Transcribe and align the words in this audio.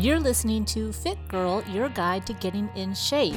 You're 0.00 0.18
listening 0.18 0.64
to 0.64 0.94
Fit 0.94 1.18
Girl, 1.28 1.62
your 1.68 1.90
guide 1.90 2.26
to 2.26 2.32
getting 2.32 2.70
in 2.74 2.94
shape. 2.94 3.34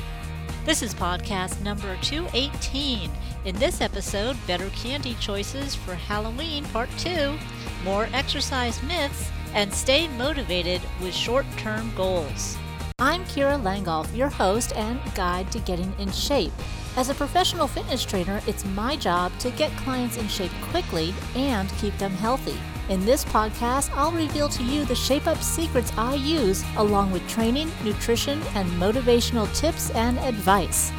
This 0.63 0.81
is 0.81 0.93
podcast 0.93 1.61
number 1.61 1.97
218. 2.01 3.11
In 3.43 3.55
this 3.57 3.81
episode, 3.81 4.37
better 4.47 4.69
candy 4.69 5.17
choices 5.19 5.75
for 5.75 5.93
Halloween 5.93 6.63
part 6.67 6.87
2, 6.99 7.37
more 7.83 8.07
exercise 8.13 8.81
myths, 8.81 9.29
and 9.53 9.73
stay 9.73 10.07
motivated 10.17 10.79
with 11.01 11.13
short 11.13 11.45
term 11.57 11.91
goals. 11.97 12.57
I'm 13.05 13.25
Kira 13.25 13.61
Langolf, 13.61 14.15
your 14.15 14.29
host 14.29 14.71
and 14.77 14.97
guide 15.13 15.51
to 15.51 15.59
getting 15.59 15.93
in 15.99 16.09
shape. 16.09 16.53
As 16.95 17.09
a 17.09 17.13
professional 17.13 17.67
fitness 17.67 18.05
trainer, 18.05 18.41
it's 18.47 18.63
my 18.63 18.95
job 18.95 19.37
to 19.39 19.51
get 19.51 19.75
clients 19.75 20.15
in 20.15 20.29
shape 20.29 20.53
quickly 20.71 21.13
and 21.35 21.67
keep 21.79 21.97
them 21.97 22.13
healthy. 22.13 22.57
In 22.87 23.05
this 23.05 23.25
podcast, 23.25 23.91
I'll 23.93 24.13
reveal 24.13 24.47
to 24.47 24.63
you 24.63 24.85
the 24.85 24.95
shape 24.95 25.27
up 25.27 25.43
secrets 25.43 25.91
I 25.97 26.13
use, 26.13 26.63
along 26.77 27.11
with 27.11 27.27
training, 27.27 27.69
nutrition, 27.83 28.41
and 28.55 28.69
motivational 28.79 29.53
tips 29.53 29.89
and 29.89 30.17
advice. 30.19 30.93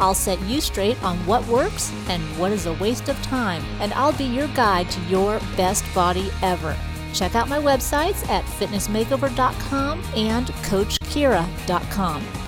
I'll 0.00 0.12
set 0.12 0.40
you 0.40 0.60
straight 0.60 1.00
on 1.04 1.24
what 1.24 1.46
works 1.46 1.92
and 2.08 2.20
what 2.36 2.50
is 2.50 2.66
a 2.66 2.72
waste 2.74 3.08
of 3.08 3.22
time, 3.22 3.62
and 3.78 3.94
I'll 3.94 4.12
be 4.12 4.24
your 4.24 4.48
guide 4.56 4.90
to 4.90 5.00
your 5.02 5.38
best 5.56 5.84
body 5.94 6.32
ever. 6.42 6.76
Check 7.14 7.34
out 7.34 7.48
my 7.48 7.58
websites 7.58 8.28
at 8.28 8.44
fitnessmakeover.com 8.44 10.02
and 10.14 10.48
coachkira.com. 10.48 12.43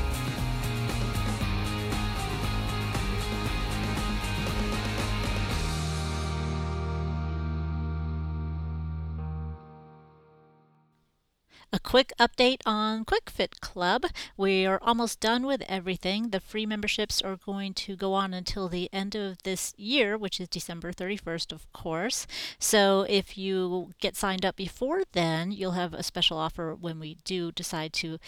quick 11.86 12.12
update 12.18 12.60
on 12.66 13.04
QuickFit 13.04 13.60
Club. 13.60 14.06
We 14.36 14.66
are 14.66 14.80
almost 14.82 15.20
done 15.20 15.46
with 15.46 15.62
everything. 15.68 16.30
The 16.30 16.40
free 16.40 16.66
memberships 16.66 17.22
are 17.22 17.36
going 17.36 17.74
to 17.74 17.94
go 17.94 18.12
on 18.12 18.34
until 18.34 18.68
the 18.68 18.92
end 18.92 19.14
of 19.14 19.40
this 19.44 19.72
year, 19.76 20.18
which 20.18 20.40
is 20.40 20.48
December 20.48 20.92
31st, 20.92 21.52
of 21.52 21.72
course. 21.72 22.26
So 22.58 23.06
if 23.08 23.38
you 23.38 23.92
get 24.00 24.16
signed 24.16 24.44
up 24.44 24.56
before 24.56 25.04
then, 25.12 25.52
you'll 25.52 25.78
have 25.78 25.94
a 25.94 26.02
special 26.02 26.38
offer 26.38 26.74
when 26.74 26.98
we 26.98 27.18
do 27.22 27.52
decide 27.52 27.92
to 27.94 28.18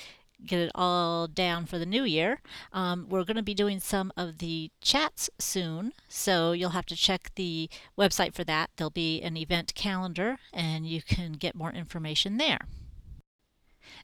get 0.47 0.61
it 0.61 0.71
all 0.77 1.27
down 1.27 1.67
for 1.67 1.81
the 1.81 1.87
new 1.87 2.05
year. 2.05 2.41
Um, 2.73 3.07
we're 3.09 3.25
going 3.25 3.39
to 3.39 3.43
be 3.43 3.55
doing 3.55 3.81
some 3.81 4.13
of 4.17 4.39
the 4.39 4.71
chats 4.81 5.31
soon, 5.41 5.95
so 6.09 6.53
you'll 6.53 6.71
have 6.71 6.87
to 6.87 6.97
check 6.97 7.33
the 7.35 7.69
website 7.99 8.35
for 8.35 8.45
that. 8.45 8.71
There'll 8.77 8.91
be 8.91 9.21
an 9.21 9.37
event 9.37 9.75
calendar, 9.75 10.39
and 10.53 10.87
you 10.87 11.03
can 11.03 11.33
get 11.33 11.57
more 11.57 11.73
information 11.73 12.37
there. 12.37 12.61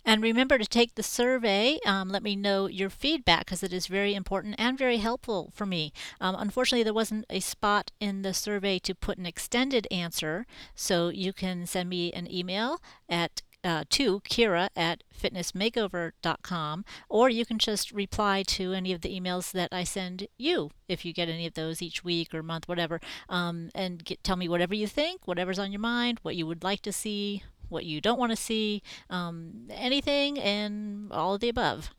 And 0.05 0.23
remember 0.23 0.59
to 0.59 0.67
take 0.67 0.95
the 0.95 1.03
survey. 1.03 1.79
Um, 1.87 2.09
let 2.09 2.23
me 2.23 2.37
know 2.37 2.67
your 2.67 2.91
feedback 2.91 3.47
because 3.47 3.63
it 3.63 3.73
is 3.73 3.87
very 3.87 4.15
important 4.15 4.57
and 4.59 4.79
very 4.79 4.99
helpful 4.99 5.51
for 5.55 5.67
me. 5.67 5.93
Um, 6.21 6.37
unfortunately, 6.39 6.85
there 6.85 6.95
wasn't 6.95 7.27
a 7.31 7.41
spot 7.41 7.91
in 8.01 8.23
the 8.23 8.35
survey 8.35 8.79
to 8.81 8.95
put 8.95 9.19
an 9.19 9.27
extended 9.27 9.87
answer, 9.91 10.47
so 10.75 11.09
you 11.09 11.33
can 11.33 11.67
send 11.67 11.89
me 11.89 12.13
an 12.13 12.31
email 12.31 12.81
at 13.09 13.43
uh, 13.65 13.85
to 13.89 14.21
Kira 14.21 14.69
at 14.77 15.03
fitnessmakeover.com, 15.19 16.85
or 17.09 17.29
you 17.31 17.47
can 17.47 17.59
just 17.59 17.91
reply 17.93 18.43
to 18.43 18.75
any 18.75 18.93
of 18.93 19.01
the 19.01 19.19
emails 19.19 19.51
that 19.53 19.73
I 19.73 19.85
send 19.85 20.29
you 20.37 20.71
if 20.87 21.05
you 21.05 21.15
get 21.15 21.31
any 21.31 21.47
of 21.47 21.55
those 21.55 21.81
each 21.81 22.05
week 22.05 22.35
or 22.35 22.43
month, 22.43 22.69
whatever, 22.69 23.01
um, 23.29 23.71
and 23.75 24.05
get, 24.05 24.23
tell 24.23 24.37
me 24.37 24.49
whatever 24.49 24.75
you 24.75 24.87
think, 24.87 25.27
whatever's 25.27 25.59
on 25.59 25.73
your 25.73 25.81
mind, 25.81 26.19
what 26.23 26.37
you 26.37 26.47
would 26.47 26.63
like 26.63 26.83
to 26.83 26.93
see, 26.93 27.43
what 27.75 27.85
you 27.85 28.01
don't 28.01 28.19
want 28.19 28.33
to 28.33 28.37
see, 28.37 28.83
um, 29.11 29.69
anything, 29.71 30.39
and 30.39 31.13
all 31.13 31.35
of 31.35 31.41
the 31.41 31.51
above. 31.51 31.91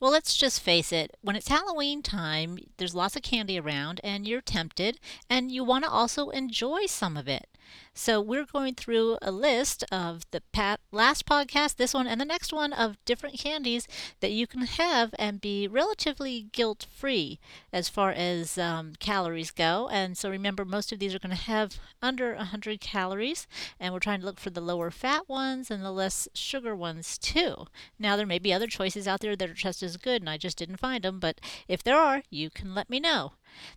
Well, 0.00 0.10
let's 0.10 0.36
just 0.36 0.60
face 0.60 0.90
it. 0.90 1.16
When 1.20 1.36
it's 1.36 1.46
Halloween 1.46 2.02
time, 2.02 2.58
there's 2.76 2.92
lots 2.92 3.14
of 3.14 3.22
candy 3.22 3.60
around, 3.60 4.00
and 4.02 4.26
you're 4.26 4.40
tempted, 4.40 4.98
and 5.30 5.52
you 5.52 5.62
want 5.62 5.84
to 5.84 5.90
also 5.90 6.30
enjoy 6.30 6.86
some 6.86 7.16
of 7.16 7.28
it. 7.28 7.46
So 7.94 8.20
we're 8.20 8.46
going 8.46 8.74
through 8.74 9.18
a 9.20 9.30
list 9.30 9.84
of 9.92 10.22
the 10.30 10.40
pat- 10.52 10.80
last 10.90 11.26
podcast, 11.26 11.76
this 11.76 11.92
one, 11.92 12.06
and 12.06 12.20
the 12.20 12.24
next 12.24 12.52
one 12.52 12.72
of 12.72 12.96
different 13.04 13.38
candies 13.38 13.86
that 14.20 14.32
you 14.32 14.46
can 14.46 14.62
have 14.62 15.14
and 15.18 15.40
be 15.40 15.68
relatively 15.68 16.48
guilt 16.52 16.86
free 16.90 17.38
as 17.72 17.90
far 17.90 18.10
as 18.10 18.56
um, 18.56 18.94
calories 18.98 19.50
go. 19.50 19.88
And 19.92 20.16
so 20.16 20.30
remember, 20.30 20.64
most 20.64 20.90
of 20.90 20.98
these 20.98 21.14
are 21.14 21.18
going 21.18 21.36
to 21.36 21.42
have 21.42 21.78
under 22.00 22.34
100 22.34 22.80
calories, 22.80 23.46
and 23.78 23.92
we're 23.92 24.00
trying 24.00 24.20
to 24.20 24.26
look 24.26 24.40
for 24.40 24.50
the 24.50 24.60
lower 24.60 24.90
fat 24.90 25.28
ones 25.28 25.70
and 25.70 25.84
the 25.84 25.92
less 25.92 26.28
sugar 26.34 26.74
ones 26.74 27.18
too. 27.18 27.66
Now, 27.98 28.16
there 28.16 28.26
may 28.26 28.38
be 28.38 28.52
other 28.52 28.66
choices 28.66 29.06
out 29.06 29.20
there 29.20 29.36
that 29.36 29.50
are 29.50 29.54
just 29.54 29.82
as 29.82 29.96
good, 29.98 30.22
and 30.22 30.30
I 30.30 30.38
just 30.38 30.56
didn't 30.56 30.78
find 30.78 31.04
them, 31.04 31.20
but 31.20 31.40
if 31.68 31.82
there 31.82 31.98
are, 31.98 32.22
you 32.30 32.48
can 32.48 32.74
let 32.74 32.88
me 32.88 33.00
know. 33.00 33.32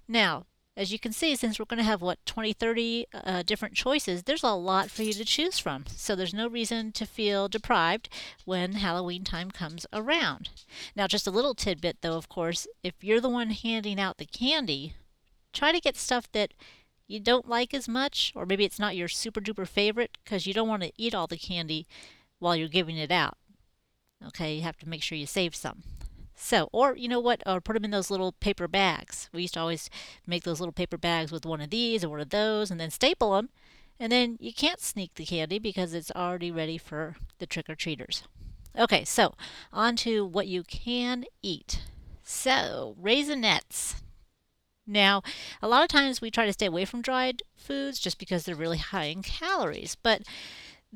Now, 0.08 0.46
as 0.78 0.92
you 0.92 1.00
can 1.00 1.14
see, 1.14 1.36
since 1.36 1.58
we're 1.58 1.66
going 1.66 1.78
to 1.78 1.84
have, 1.84 2.02
what, 2.02 2.24
20, 2.26 2.52
30 2.52 3.06
uh, 3.14 3.44
different 3.44 3.76
choices, 3.76 4.24
there's 4.24 4.44
a 4.44 4.54
lot 4.54 4.92
for 4.92 5.04
you 5.04 5.14
to 5.14 5.24
choose 5.24 5.58
from. 5.58 5.86
So 5.96 6.16
there's 6.16 6.34
no 6.34 6.48
reason 6.48 6.92
to 6.94 7.06
feel 7.06 7.48
deprived 7.48 8.10
when 8.44 8.74
Halloween 8.74 9.24
time 9.24 9.52
comes 9.52 9.86
around. 9.94 10.50
Now, 10.96 11.08
just 11.08 11.28
a 11.28 11.32
little 11.32 11.56
tidbit, 11.56 11.98
though, 12.02 12.18
of 12.18 12.28
course, 12.28 12.68
if 12.84 12.94
you're 13.02 13.22
the 13.22 13.30
one 13.30 13.52
handing 13.52 14.00
out 14.00 14.18
the 14.18 14.26
candy, 14.26 14.96
try 15.54 15.72
to 15.72 15.80
get 15.80 15.96
stuff 15.96 16.30
that 16.34 16.54
you 17.08 17.20
don't 17.20 17.48
like 17.48 17.74
as 17.74 17.88
much, 17.88 18.34
or 18.36 18.46
maybe 18.46 18.66
it's 18.66 18.80
not 18.80 18.98
your 18.98 19.08
super 19.08 19.40
duper 19.40 19.68
favorite, 19.68 20.18
because 20.24 20.46
you 20.46 20.54
don't 20.54 20.68
want 20.68 20.84
to 20.84 20.92
eat 20.98 21.16
all 21.16 21.28
the 21.28 21.38
candy 21.38 21.88
while 22.40 22.56
you're 22.56 22.68
giving 22.68 22.98
it 22.98 23.12
out. 23.12 23.38
Okay, 24.28 24.56
you 24.56 24.62
have 24.64 24.78
to 24.78 24.90
make 24.90 25.04
sure 25.04 25.18
you 25.18 25.26
save 25.26 25.56
some. 25.56 25.84
So, 26.36 26.70
or 26.72 26.96
you 26.96 27.08
know 27.08 27.20
what, 27.20 27.42
or 27.46 27.62
put 27.62 27.74
them 27.74 27.86
in 27.86 27.92
those 27.92 28.12
little 28.12 28.34
paper 28.34 28.68
bags. 28.68 29.30
We 29.34 29.44
used 29.44 29.54
to 29.56 29.62
always 29.62 29.90
make 30.28 30.44
those 30.44 30.60
little 30.60 30.74
paper 30.74 30.98
bags 30.98 31.32
with 31.32 31.46
one 31.46 31.62
of 31.62 31.70
these 31.70 32.04
or 32.04 32.10
one 32.10 32.20
of 32.20 32.30
those 32.30 32.70
and 32.70 32.80
then 32.80 32.92
staple 32.92 33.34
them. 33.34 33.50
And 34.00 34.12
then 34.12 34.38
you 34.42 34.54
can't 34.54 34.82
sneak 34.82 35.16
the 35.16 35.26
candy 35.26 35.60
because 35.60 35.94
it's 35.94 36.12
already 36.12 36.52
ready 36.52 36.78
for 36.78 37.16
the 37.40 37.46
trick 37.46 37.70
or 37.70 37.76
treaters. 37.76 38.24
Okay, 38.78 39.06
so 39.06 39.34
on 39.72 39.96
to 39.98 40.26
what 40.26 40.48
you 40.48 40.64
can 40.64 41.24
eat. 41.42 41.82
So, 42.24 42.96
Raisinets. 43.02 44.02
Now, 44.86 45.24
a 45.62 45.68
lot 45.68 45.84
of 45.84 45.90
times 45.90 46.22
we 46.22 46.30
try 46.30 46.46
to 46.46 46.54
stay 46.54 46.68
away 46.68 46.86
from 46.86 47.02
dried 47.02 47.42
foods 47.56 48.00
just 48.00 48.20
because 48.20 48.44
they're 48.44 48.56
really 48.56 48.78
high 48.78 49.06
in 49.06 49.24
calories, 49.24 49.96
but 49.96 50.22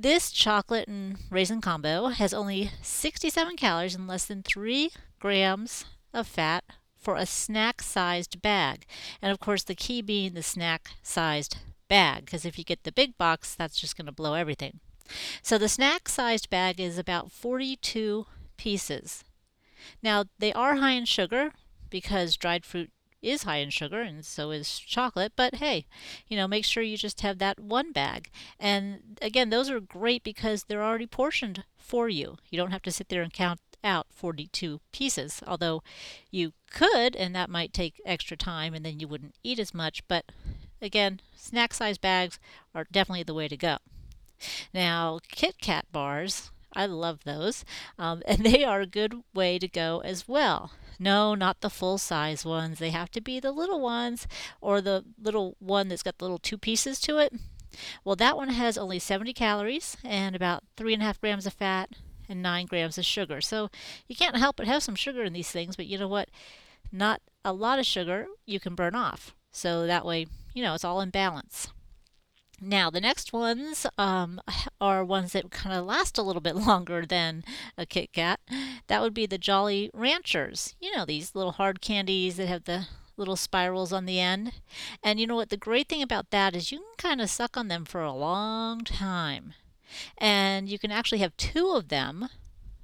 this 0.01 0.31
chocolate 0.31 0.87
and 0.87 1.17
raisin 1.29 1.59
combo 1.59 2.07
has 2.07 2.33
only 2.33 2.71
67 2.81 3.57
calories 3.57 3.95
and 3.95 4.07
less 4.07 4.25
than 4.25 4.43
3 4.43 4.91
grams 5.19 5.85
of 6.13 6.25
fat 6.25 6.63
for 6.97 7.15
a 7.15 7.25
snack 7.25 7.81
sized 7.81 8.41
bag. 8.41 8.85
And 9.21 9.31
of 9.31 9.39
course, 9.39 9.63
the 9.63 9.75
key 9.75 10.01
being 10.01 10.33
the 10.33 10.43
snack 10.43 10.89
sized 11.03 11.57
bag, 11.89 12.25
because 12.25 12.45
if 12.45 12.57
you 12.57 12.63
get 12.63 12.83
the 12.83 12.91
big 12.91 13.17
box, 13.17 13.55
that's 13.55 13.79
just 13.79 13.97
going 13.97 14.05
to 14.05 14.11
blow 14.11 14.35
everything. 14.35 14.79
So 15.41 15.57
the 15.57 15.69
snack 15.69 16.07
sized 16.07 16.49
bag 16.49 16.79
is 16.79 16.97
about 16.97 17.31
42 17.31 18.25
pieces. 18.57 19.23
Now, 20.03 20.25
they 20.37 20.53
are 20.53 20.75
high 20.75 20.91
in 20.91 21.05
sugar 21.05 21.51
because 21.89 22.37
dried 22.37 22.65
fruit 22.65 22.91
is 23.21 23.43
high 23.43 23.57
in 23.57 23.69
sugar 23.69 24.01
and 24.01 24.25
so 24.25 24.51
is 24.51 24.79
chocolate, 24.79 25.33
but 25.35 25.55
hey, 25.55 25.85
you 26.27 26.37
know, 26.37 26.47
make 26.47 26.65
sure 26.65 26.83
you 26.83 26.97
just 26.97 27.21
have 27.21 27.37
that 27.39 27.59
one 27.59 27.91
bag. 27.91 28.29
And 28.59 29.17
again, 29.21 29.49
those 29.49 29.69
are 29.69 29.79
great 29.79 30.23
because 30.23 30.63
they're 30.63 30.83
already 30.83 31.07
portioned 31.07 31.63
for 31.77 32.09
you. 32.09 32.37
You 32.49 32.57
don't 32.57 32.71
have 32.71 32.83
to 32.83 32.91
sit 32.91 33.09
there 33.09 33.21
and 33.21 33.33
count 33.33 33.59
out 33.83 34.07
42 34.11 34.81
pieces, 34.91 35.41
although 35.47 35.83
you 36.31 36.53
could, 36.71 37.15
and 37.15 37.35
that 37.35 37.49
might 37.49 37.73
take 37.73 38.01
extra 38.05 38.37
time 38.37 38.73
and 38.73 38.85
then 38.85 38.99
you 38.99 39.07
wouldn't 39.07 39.35
eat 39.43 39.59
as 39.59 39.73
much, 39.73 40.07
but 40.07 40.25
again, 40.81 41.19
snack 41.35 41.73
size 41.73 41.97
bags 41.97 42.39
are 42.73 42.85
definitely 42.91 43.23
the 43.23 43.33
way 43.33 43.47
to 43.47 43.57
go. 43.57 43.77
Now, 44.73 45.19
Kit 45.27 45.59
Kat 45.59 45.85
bars, 45.91 46.51
I 46.73 46.85
love 46.85 47.23
those, 47.23 47.65
um, 47.97 48.21
and 48.25 48.45
they 48.45 48.63
are 48.63 48.81
a 48.81 48.87
good 48.87 49.23
way 49.33 49.59
to 49.59 49.67
go 49.67 50.01
as 50.03 50.27
well. 50.27 50.71
No, 50.99 51.33
not 51.33 51.61
the 51.61 51.69
full 51.69 51.97
size 51.97 52.43
ones. 52.43 52.77
They 52.79 52.89
have 52.89 53.09
to 53.11 53.21
be 53.21 53.39
the 53.39 53.53
little 53.53 53.79
ones 53.79 54.27
or 54.59 54.81
the 54.81 55.05
little 55.21 55.55
one 55.59 55.87
that's 55.87 56.03
got 56.03 56.17
the 56.17 56.25
little 56.25 56.39
two 56.39 56.57
pieces 56.57 56.99
to 57.01 57.17
it. 57.17 57.33
Well, 58.03 58.17
that 58.17 58.35
one 58.35 58.49
has 58.49 58.77
only 58.77 58.99
70 58.99 59.31
calories 59.33 59.95
and 60.03 60.35
about 60.35 60.63
three 60.75 60.93
and 60.93 61.01
a 61.01 61.05
half 61.05 61.21
grams 61.21 61.45
of 61.45 61.53
fat 61.53 61.91
and 62.27 62.41
nine 62.41 62.65
grams 62.65 62.97
of 62.97 63.05
sugar. 63.05 63.39
So 63.39 63.69
you 64.07 64.15
can't 64.15 64.37
help 64.37 64.57
but 64.57 64.67
have 64.67 64.83
some 64.83 64.95
sugar 64.95 65.23
in 65.23 65.33
these 65.33 65.51
things, 65.51 65.75
but 65.75 65.85
you 65.85 65.97
know 65.97 66.07
what? 66.07 66.29
Not 66.91 67.21
a 67.45 67.53
lot 67.53 67.79
of 67.79 67.85
sugar 67.85 68.27
you 68.45 68.59
can 68.59 68.75
burn 68.75 68.95
off. 68.95 69.35
So 69.51 69.87
that 69.87 70.05
way, 70.05 70.27
you 70.53 70.63
know, 70.63 70.73
it's 70.73 70.83
all 70.83 71.01
in 71.01 71.11
balance. 71.11 71.69
Now, 72.61 72.89
the 72.89 73.01
next 73.01 73.31
ones 73.33 73.85
um, 73.97 74.41
are 74.81 75.03
ones 75.03 75.33
that 75.33 75.51
kind 75.51 75.75
of 75.75 75.85
last 75.85 76.17
a 76.17 76.21
little 76.21 76.41
bit 76.41 76.55
longer 76.67 77.05
than 77.05 77.43
a 77.77 77.85
Kit 77.85 78.13
Kat. 78.13 78.39
That 78.87 79.01
would 79.01 79.13
be 79.13 79.25
the 79.25 79.37
Jolly 79.37 79.89
Ranchers. 79.93 80.75
You 80.79 80.95
know, 80.95 81.05
these 81.05 81.35
little 81.35 81.53
hard 81.53 81.81
candies 81.81 82.37
that 82.37 82.47
have 82.47 82.65
the 82.65 82.87
little 83.17 83.35
spirals 83.35 83.93
on 83.93 84.05
the 84.05 84.19
end. 84.19 84.53
And 85.03 85.19
you 85.19 85.27
know 85.27 85.35
what? 85.35 85.49
The 85.49 85.57
great 85.57 85.89
thing 85.89 86.01
about 86.01 86.31
that 86.31 86.55
is 86.55 86.71
you 86.71 86.79
can 86.79 86.87
kind 86.97 87.21
of 87.21 87.29
suck 87.29 87.57
on 87.57 87.67
them 87.67 87.85
for 87.85 88.01
a 88.01 88.13
long 88.13 88.83
time. 88.83 89.53
And 90.17 90.69
you 90.69 90.79
can 90.79 90.91
actually 90.91 91.19
have 91.19 91.35
two 91.37 91.71
of 91.71 91.89
them 91.89 92.29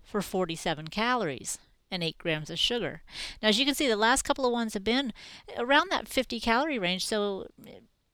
for 0.04 0.22
47 0.22 0.90
calories 0.90 1.60
and 1.92 2.04
8 2.04 2.18
grams 2.18 2.50
of 2.50 2.60
sugar. 2.60 3.02
Now, 3.42 3.50
as 3.50 3.60
you 3.60 3.66
can 3.66 3.76
see, 3.76 3.88
the 3.88 3.96
last 3.96 4.24
couple 4.24 4.46
of 4.46 4.52
ones 4.52 4.74
have 4.74 4.84
been 4.84 5.14
around 5.58 5.90
that 5.92 6.08
50 6.08 6.40
calorie 6.40 6.80
range. 6.80 7.06
So, 7.06 7.48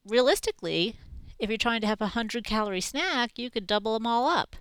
realistically, 0.06 0.96
if 1.42 1.50
you're 1.50 1.58
trying 1.58 1.80
to 1.80 1.88
have 1.88 2.00
a 2.00 2.14
100 2.14 2.44
calorie 2.44 2.80
snack, 2.80 3.32
you 3.36 3.50
could 3.50 3.66
double 3.66 3.94
them 3.94 4.06
all 4.06 4.28
up. 4.28 4.54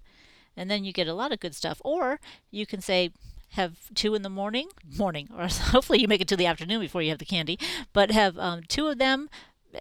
And 0.58 0.70
then 0.70 0.84
you 0.84 0.92
get 0.92 1.08
a 1.08 1.14
lot 1.14 1.32
of 1.32 1.40
good 1.40 1.54
stuff. 1.54 1.80
Or 1.86 2.20
you 2.50 2.66
can 2.66 2.82
say, 2.82 3.12
have 3.52 3.94
two 3.94 4.16
in 4.16 4.24
the 4.24 4.30
morning, 4.30 4.70
morning, 4.98 5.30
or 5.38 5.48
hopefully 5.48 6.02
you 6.02 6.08
make 6.08 6.22
it 6.22 6.28
to 6.30 6.36
the 6.36 6.48
afternoon 6.48 6.80
before 6.80 7.04
you 7.04 7.10
have 7.10 7.20
the 7.20 7.26
candy, 7.26 7.60
but 7.94 8.10
have 8.10 8.38
um, 8.40 8.64
two 8.68 8.88
of 8.88 8.98
them 8.98 9.30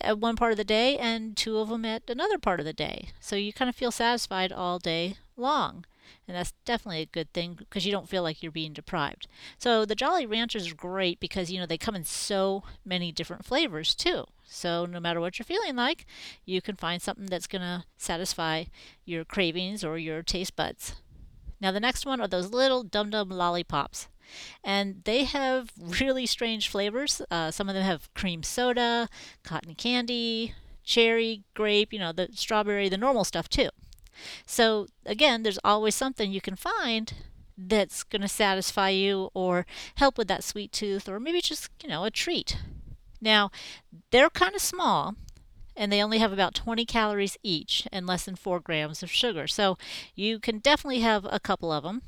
at 0.02 0.18
one 0.18 0.36
part 0.36 0.52
of 0.52 0.58
the 0.58 0.64
day 0.64 0.98
and 0.98 1.36
two 1.38 1.56
of 1.56 1.70
them 1.70 1.86
at 1.86 2.02
another 2.10 2.36
part 2.36 2.60
of 2.60 2.66
the 2.66 2.72
day. 2.74 3.08
So 3.18 3.34
you 3.34 3.52
kind 3.52 3.70
of 3.70 3.74
feel 3.74 3.90
satisfied 3.90 4.52
all 4.52 4.78
day 4.78 5.16
long. 5.38 5.86
And 6.28 6.36
that's 6.36 6.52
definitely 6.66 7.00
a 7.00 7.06
good 7.06 7.32
thing 7.32 7.54
because 7.54 7.86
you 7.86 7.92
don't 7.92 8.08
feel 8.08 8.22
like 8.22 8.42
you're 8.42 8.52
being 8.52 8.74
deprived. 8.74 9.26
So 9.58 9.86
the 9.86 9.94
Jolly 9.94 10.26
Ranchers 10.26 10.70
are 10.70 10.76
great 10.76 11.18
because, 11.18 11.50
you 11.50 11.58
know, 11.58 11.66
they 11.66 11.78
come 11.78 11.96
in 11.96 12.04
so 12.04 12.62
many 12.84 13.10
different 13.10 13.44
flavors 13.46 13.94
too. 13.94 14.26
So 14.50 14.84
no 14.84 14.98
matter 14.98 15.20
what 15.20 15.38
you're 15.38 15.44
feeling 15.44 15.76
like, 15.76 16.04
you 16.44 16.60
can 16.60 16.74
find 16.74 17.00
something 17.00 17.26
that's 17.26 17.46
going 17.46 17.62
to 17.62 17.84
satisfy 17.96 18.64
your 19.04 19.24
cravings 19.24 19.84
or 19.84 19.96
your 19.96 20.22
taste 20.22 20.56
buds. 20.56 20.96
Now, 21.60 21.70
the 21.70 21.80
next 21.80 22.04
one 22.04 22.20
are 22.20 22.26
those 22.28 22.50
little 22.50 22.82
Dum 22.82 23.10
Dum 23.10 23.28
lollipops. 23.28 24.08
And 24.64 25.02
they 25.04 25.24
have 25.24 25.70
really 26.00 26.26
strange 26.26 26.68
flavors. 26.68 27.22
Uh, 27.30 27.50
some 27.52 27.68
of 27.68 27.74
them 27.74 27.84
have 27.84 28.12
cream 28.14 28.42
soda, 28.42 29.08
cotton 29.44 29.76
candy, 29.76 30.54
cherry, 30.82 31.44
grape, 31.54 31.92
you 31.92 31.98
know, 31.98 32.12
the 32.12 32.28
strawberry, 32.32 32.88
the 32.88 32.96
normal 32.96 33.24
stuff 33.24 33.48
too. 33.48 33.68
So, 34.46 34.88
again, 35.06 35.44
there's 35.44 35.58
always 35.62 35.94
something 35.94 36.32
you 36.32 36.40
can 36.40 36.56
find 36.56 37.12
that's 37.56 38.02
going 38.02 38.22
to 38.22 38.28
satisfy 38.28 38.88
you 38.90 39.30
or 39.32 39.64
help 39.96 40.18
with 40.18 40.28
that 40.28 40.42
sweet 40.42 40.72
tooth 40.72 41.08
or 41.08 41.20
maybe 41.20 41.40
just, 41.40 41.70
you 41.82 41.88
know, 41.88 42.04
a 42.04 42.10
treat. 42.10 42.56
Now, 43.20 43.50
they're 44.10 44.30
kind 44.30 44.54
of 44.54 44.60
small, 44.62 45.14
and 45.76 45.92
they 45.92 46.02
only 46.02 46.18
have 46.18 46.32
about 46.32 46.54
20 46.54 46.84
calories 46.84 47.36
each 47.42 47.86
and 47.92 48.06
less 48.06 48.24
than 48.24 48.36
4 48.36 48.60
grams 48.60 49.02
of 49.02 49.10
sugar. 49.10 49.46
So 49.46 49.76
you 50.14 50.38
can 50.38 50.58
definitely 50.58 51.00
have 51.00 51.26
a 51.30 51.40
couple 51.40 51.72
of 51.72 51.84
them. 51.84 52.02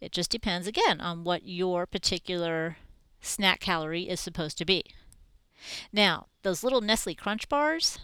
It 0.00 0.12
just 0.12 0.30
depends, 0.30 0.66
again, 0.66 1.00
on 1.00 1.24
what 1.24 1.46
your 1.46 1.86
particular 1.86 2.76
snack 3.20 3.60
calorie 3.60 4.08
is 4.08 4.20
supposed 4.20 4.58
to 4.58 4.64
be. 4.64 4.84
Now, 5.92 6.26
those 6.42 6.62
little 6.62 6.80
Nestle 6.80 7.14
Crunch 7.14 7.48
bars 7.48 7.98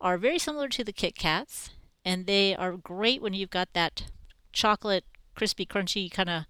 are 0.00 0.16
very 0.16 0.38
similar 0.38 0.68
to 0.68 0.84
the 0.84 0.92
Kit 0.92 1.14
Kats, 1.14 1.70
and 2.04 2.26
they 2.26 2.56
are 2.56 2.72
great 2.72 3.20
when 3.20 3.34
you've 3.34 3.50
got 3.50 3.72
that 3.74 4.04
chocolate, 4.52 5.04
crispy, 5.34 5.66
crunchy 5.66 6.10
kind 6.10 6.30
of 6.30 6.44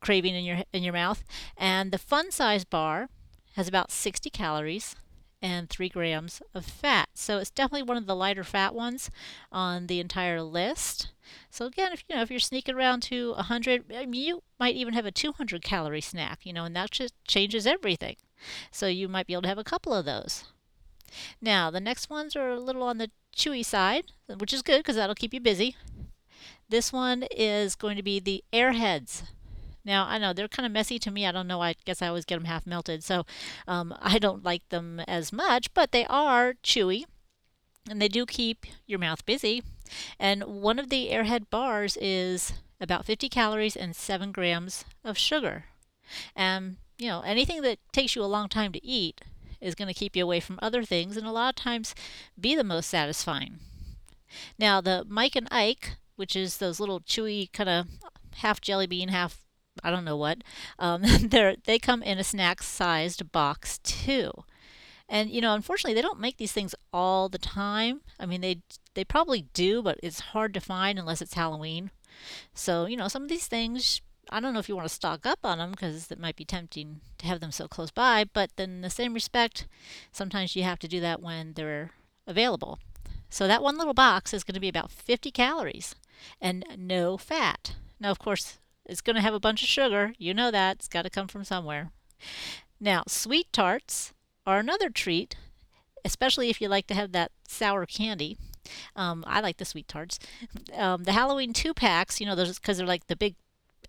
craving 0.00 0.34
in 0.34 0.44
your 0.44 0.58
in 0.72 0.82
your 0.82 0.92
mouth. 0.92 1.24
And 1.56 1.92
the 1.92 1.98
fun 1.98 2.30
size 2.30 2.64
bar 2.64 3.08
has 3.56 3.66
about 3.66 3.90
60 3.90 4.30
calories 4.30 4.96
and 5.42 5.68
3 5.68 5.88
grams 5.88 6.42
of 6.54 6.64
fat. 6.64 7.08
So 7.14 7.38
it's 7.38 7.50
definitely 7.50 7.82
one 7.82 7.96
of 7.96 8.06
the 8.06 8.16
lighter 8.16 8.44
fat 8.44 8.74
ones 8.74 9.10
on 9.50 9.86
the 9.86 10.00
entire 10.00 10.42
list. 10.42 11.12
So 11.50 11.66
again, 11.66 11.92
if 11.92 12.04
you 12.08 12.14
know 12.14 12.22
if 12.22 12.30
you're 12.30 12.38
sneaking 12.38 12.74
around 12.74 13.02
to 13.04 13.32
100, 13.32 13.92
I 13.94 14.06
mean, 14.06 14.22
you 14.22 14.42
might 14.60 14.76
even 14.76 14.94
have 14.94 15.06
a 15.06 15.10
200 15.10 15.62
calorie 15.62 16.00
snack, 16.00 16.40
you 16.44 16.52
know, 16.52 16.64
and 16.64 16.76
that 16.76 16.90
just 16.90 17.14
changes 17.26 17.66
everything. 17.66 18.16
So 18.70 18.86
you 18.86 19.08
might 19.08 19.26
be 19.26 19.32
able 19.32 19.42
to 19.42 19.48
have 19.48 19.58
a 19.58 19.64
couple 19.64 19.94
of 19.94 20.04
those. 20.04 20.44
Now, 21.40 21.70
the 21.70 21.80
next 21.80 22.10
ones 22.10 22.36
are 22.36 22.50
a 22.50 22.60
little 22.60 22.82
on 22.82 22.98
the 22.98 23.10
chewy 23.34 23.64
side, 23.64 24.12
which 24.38 24.52
is 24.52 24.62
good 24.62 24.78
because 24.78 24.96
that'll 24.96 25.14
keep 25.14 25.34
you 25.34 25.40
busy. 25.40 25.76
This 26.68 26.92
one 26.92 27.24
is 27.30 27.74
going 27.74 27.96
to 27.96 28.02
be 28.02 28.18
the 28.20 28.42
Airheads. 28.52 29.22
Now, 29.86 30.04
I 30.06 30.18
know 30.18 30.32
they're 30.32 30.48
kind 30.48 30.66
of 30.66 30.72
messy 30.72 30.98
to 30.98 31.10
me. 31.12 31.24
I 31.24 31.32
don't 31.32 31.46
know. 31.46 31.62
I 31.62 31.76
guess 31.84 32.02
I 32.02 32.08
always 32.08 32.24
get 32.24 32.34
them 32.34 32.44
half 32.44 32.66
melted. 32.66 33.04
So 33.04 33.24
um, 33.68 33.94
I 34.02 34.18
don't 34.18 34.44
like 34.44 34.68
them 34.68 35.00
as 35.06 35.32
much, 35.32 35.72
but 35.72 35.92
they 35.92 36.04
are 36.06 36.54
chewy 36.62 37.04
and 37.88 38.02
they 38.02 38.08
do 38.08 38.26
keep 38.26 38.66
your 38.86 38.98
mouth 38.98 39.24
busy. 39.24 39.62
And 40.18 40.42
one 40.42 40.80
of 40.80 40.90
the 40.90 41.08
Airhead 41.10 41.48
bars 41.48 41.96
is 42.00 42.52
about 42.80 43.06
50 43.06 43.28
calories 43.28 43.76
and 43.76 43.94
7 43.94 44.32
grams 44.32 44.84
of 45.04 45.16
sugar. 45.16 45.66
And, 46.34 46.76
you 46.98 47.06
know, 47.06 47.20
anything 47.20 47.62
that 47.62 47.78
takes 47.92 48.16
you 48.16 48.22
a 48.22 48.26
long 48.26 48.48
time 48.48 48.72
to 48.72 48.84
eat 48.84 49.20
is 49.60 49.76
going 49.76 49.88
to 49.88 49.94
keep 49.94 50.16
you 50.16 50.24
away 50.24 50.40
from 50.40 50.58
other 50.60 50.82
things 50.84 51.16
and 51.16 51.26
a 51.26 51.32
lot 51.32 51.50
of 51.50 51.62
times 51.62 51.94
be 52.38 52.56
the 52.56 52.64
most 52.64 52.90
satisfying. 52.90 53.60
Now, 54.58 54.80
the 54.80 55.06
Mike 55.08 55.36
and 55.36 55.48
Ike, 55.52 55.96
which 56.16 56.34
is 56.34 56.56
those 56.56 56.80
little 56.80 57.00
chewy 57.00 57.50
kind 57.52 57.68
of 57.68 57.86
half 58.38 58.60
jelly 58.60 58.88
bean, 58.88 59.08
half 59.08 59.45
I 59.86 59.90
don't 59.92 60.04
know 60.04 60.16
what. 60.16 60.42
Um, 60.80 61.02
they 61.22 61.56
they 61.64 61.78
come 61.78 62.02
in 62.02 62.18
a 62.18 62.24
snack 62.24 62.60
sized 62.60 63.30
box 63.30 63.78
too. 63.78 64.32
And 65.08 65.30
you 65.30 65.40
know, 65.40 65.54
unfortunately, 65.54 65.94
they 65.94 66.02
don't 66.02 66.18
make 66.20 66.38
these 66.38 66.52
things 66.52 66.74
all 66.92 67.28
the 67.28 67.38
time. 67.38 68.00
I 68.18 68.26
mean, 68.26 68.40
they 68.40 68.62
they 68.94 69.04
probably 69.04 69.42
do, 69.54 69.82
but 69.82 70.00
it's 70.02 70.20
hard 70.20 70.52
to 70.54 70.60
find 70.60 70.98
unless 70.98 71.22
it's 71.22 71.34
Halloween. 71.34 71.92
So 72.52 72.86
you 72.86 72.96
know, 72.96 73.06
some 73.06 73.22
of 73.22 73.28
these 73.28 73.46
things, 73.46 74.00
I 74.28 74.40
don't 74.40 74.52
know 74.52 74.58
if 74.58 74.68
you 74.68 74.74
want 74.74 74.88
to 74.88 74.94
stock 74.94 75.24
up 75.24 75.38
on 75.44 75.58
them 75.58 75.70
because 75.70 76.10
it 76.10 76.18
might 76.18 76.34
be 76.34 76.44
tempting 76.44 77.00
to 77.18 77.26
have 77.26 77.38
them 77.38 77.52
so 77.52 77.68
close 77.68 77.92
by. 77.92 78.24
But 78.24 78.50
then, 78.56 78.70
in 78.70 78.80
the 78.80 78.90
same 78.90 79.14
respect, 79.14 79.68
sometimes 80.10 80.56
you 80.56 80.64
have 80.64 80.80
to 80.80 80.88
do 80.88 80.98
that 80.98 81.22
when 81.22 81.52
they're 81.52 81.92
available. 82.26 82.80
So 83.30 83.46
that 83.46 83.62
one 83.62 83.78
little 83.78 83.94
box 83.94 84.34
is 84.34 84.42
going 84.42 84.54
to 84.54 84.60
be 84.60 84.68
about 84.68 84.90
50 84.90 85.30
calories 85.30 85.94
and 86.40 86.64
no 86.76 87.16
fat. 87.16 87.76
Now, 88.00 88.10
of 88.10 88.18
course, 88.18 88.58
it's 88.86 89.00
going 89.00 89.16
to 89.16 89.22
have 89.22 89.34
a 89.34 89.40
bunch 89.40 89.62
of 89.62 89.68
sugar. 89.68 90.14
You 90.18 90.34
know 90.34 90.50
that. 90.50 90.76
It's 90.76 90.88
got 90.88 91.02
to 91.02 91.10
come 91.10 91.28
from 91.28 91.44
somewhere. 91.44 91.90
Now, 92.80 93.04
sweet 93.06 93.52
tarts 93.52 94.12
are 94.46 94.58
another 94.58 94.90
treat, 94.90 95.36
especially 96.04 96.50
if 96.50 96.60
you 96.60 96.68
like 96.68 96.86
to 96.88 96.94
have 96.94 97.12
that 97.12 97.32
sour 97.48 97.86
candy. 97.86 98.36
Um, 98.94 99.24
I 99.26 99.40
like 99.40 99.58
the 99.58 99.64
sweet 99.64 99.88
tarts. 99.88 100.18
Um, 100.74 101.04
the 101.04 101.12
Halloween 101.12 101.52
two 101.52 101.74
packs, 101.74 102.20
you 102.20 102.26
know, 102.26 102.34
those 102.34 102.58
because 102.58 102.78
they're 102.78 102.86
like 102.86 103.06
the 103.06 103.16
big 103.16 103.36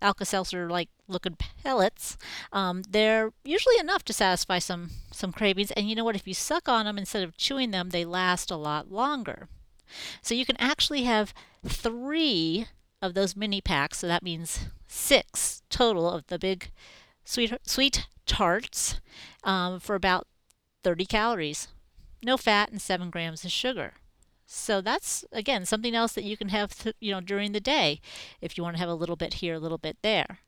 Alka-Seltzer 0.00 0.70
like 0.70 0.88
looking 1.08 1.36
pellets. 1.62 2.16
Um, 2.52 2.82
they're 2.88 3.32
usually 3.44 3.78
enough 3.78 4.04
to 4.04 4.12
satisfy 4.12 4.58
some 4.58 4.90
some 5.10 5.32
cravings. 5.32 5.70
And 5.72 5.88
you 5.88 5.96
know 5.96 6.04
what? 6.04 6.16
If 6.16 6.28
you 6.28 6.34
suck 6.34 6.68
on 6.68 6.84
them 6.84 6.98
instead 6.98 7.22
of 7.22 7.36
chewing 7.36 7.70
them, 7.70 7.90
they 7.90 8.04
last 8.04 8.50
a 8.50 8.56
lot 8.56 8.90
longer. 8.90 9.48
So 10.22 10.34
you 10.34 10.44
can 10.44 10.56
actually 10.58 11.04
have 11.04 11.34
three 11.66 12.66
of 13.00 13.14
those 13.14 13.36
mini 13.36 13.60
packs. 13.60 13.98
So 13.98 14.06
that 14.06 14.22
means 14.22 14.66
six 14.88 15.62
total 15.70 16.10
of 16.10 16.26
the 16.26 16.38
big 16.38 16.70
sweet 17.24 17.52
sweet 17.62 18.06
tarts 18.26 19.00
um, 19.44 19.78
for 19.80 19.94
about 19.94 20.26
30 20.84 21.06
calories, 21.06 21.68
no 22.22 22.36
fat, 22.36 22.70
and 22.70 22.80
seven 22.80 23.10
grams 23.10 23.44
of 23.44 23.52
sugar. 23.52 23.94
So 24.46 24.80
that's 24.80 25.24
again 25.30 25.66
something 25.66 25.94
else 25.94 26.12
that 26.14 26.24
you 26.24 26.36
can 26.36 26.48
have, 26.48 26.74
th- 26.76 26.96
you 27.00 27.12
know, 27.12 27.20
during 27.20 27.52
the 27.52 27.60
day, 27.60 28.00
if 28.40 28.56
you 28.56 28.64
want 28.64 28.76
to 28.76 28.80
have 28.80 28.88
a 28.88 28.94
little 28.94 29.16
bit 29.16 29.34
here, 29.34 29.54
a 29.54 29.58
little 29.60 29.78
bit 29.78 29.98
there. 30.02 30.38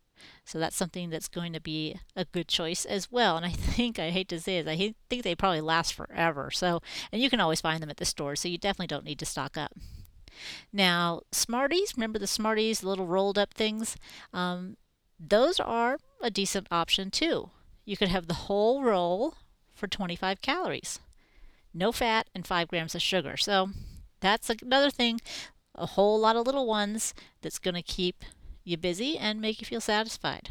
So 0.44 0.59
that's 0.59 0.76
something 0.76 1.11
that's 1.11 1.28
going 1.28 1.52
to 1.52 1.61
be 1.61 1.99
a 2.16 2.25
good 2.26 2.49
choice 2.49 2.85
as 2.85 3.11
well. 3.11 3.37
And 3.37 3.47
I 3.47 3.50
think 3.52 3.99
I 3.99 4.11
hate 4.11 4.28
to 4.28 4.40
say 4.40 4.59
it, 4.59 4.68
I 4.68 4.94
think 5.09 5.23
they 5.23 5.35
probably 5.35 5.61
last 5.61 5.94
forever. 5.94 6.50
So 6.50 6.80
and 7.12 7.20
you 7.20 7.30
can 7.30 7.40
always 7.40 7.61
find 7.61 7.82
them 7.82 7.90
at 7.90 7.99
the 7.99 8.04
store, 8.04 8.37
so 8.37 8.49
you 8.49 8.59
definitely 8.59 8.87
don't 8.87 9.04
need 9.04 9.18
to 9.18 9.26
stock 9.26 9.56
up. 9.56 9.73
Now, 10.72 11.22
Smarties, 11.32 11.94
remember 11.96 12.18
the 12.18 12.26
Smarties, 12.26 12.80
the 12.80 12.88
little 12.88 13.06
rolled 13.06 13.38
up 13.38 13.54
things? 13.54 13.96
Um, 14.32 14.76
those 15.18 15.60
are 15.60 15.99
a 16.22 16.30
decent 16.30 16.66
option 16.70 17.10
too. 17.10 17.50
You 17.84 17.96
could 17.96 18.08
have 18.08 18.26
the 18.26 18.34
whole 18.34 18.82
roll 18.82 19.34
for 19.75 19.87
25 19.87 20.40
calories, 20.40 21.00
no 21.75 21.92
fat, 21.92 22.28
and 22.34 22.46
5 22.46 22.68
grams 22.68 22.94
of 22.94 23.02
sugar. 23.02 23.37
So 23.37 23.70
that's 24.20 24.50
another 24.50 24.90
thing, 24.90 25.20
a 25.75 25.87
whole 25.87 26.18
lot 26.18 26.37
of 26.37 26.46
little 26.46 26.66
ones 26.66 27.14
that's 27.42 27.58
going 27.58 27.75
to 27.75 27.82
keep 27.82 28.25
you 28.64 28.76
busy 28.76 29.18
and 29.18 29.40
make 29.40 29.60
you 29.60 29.66
feel 29.66 29.80
satisfied. 29.80 30.50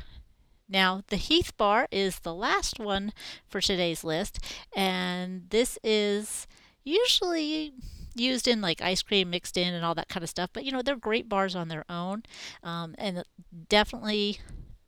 Now, 0.67 1.01
the 1.07 1.15
Heath 1.15 1.55
bar 1.57 1.87
is 1.91 2.19
the 2.19 2.33
last 2.33 2.79
one 2.79 3.11
for 3.47 3.59
today's 3.59 4.03
list, 4.03 4.39
and 4.75 5.49
this 5.49 5.79
is 5.83 6.47
usually 6.83 7.73
used 8.15 8.47
in 8.47 8.61
like 8.61 8.81
ice 8.81 9.01
cream 9.01 9.29
mixed 9.29 9.57
in 9.57 9.73
and 9.73 9.85
all 9.85 9.95
that 9.95 10.09
kind 10.09 10.23
of 10.23 10.29
stuff. 10.29 10.49
But 10.53 10.65
you 10.65 10.71
know, 10.71 10.81
they're 10.81 10.95
great 10.95 11.29
bars 11.29 11.55
on 11.55 11.67
their 11.67 11.85
own, 11.89 12.23
um, 12.63 12.95
and 12.97 13.23
definitely 13.67 14.39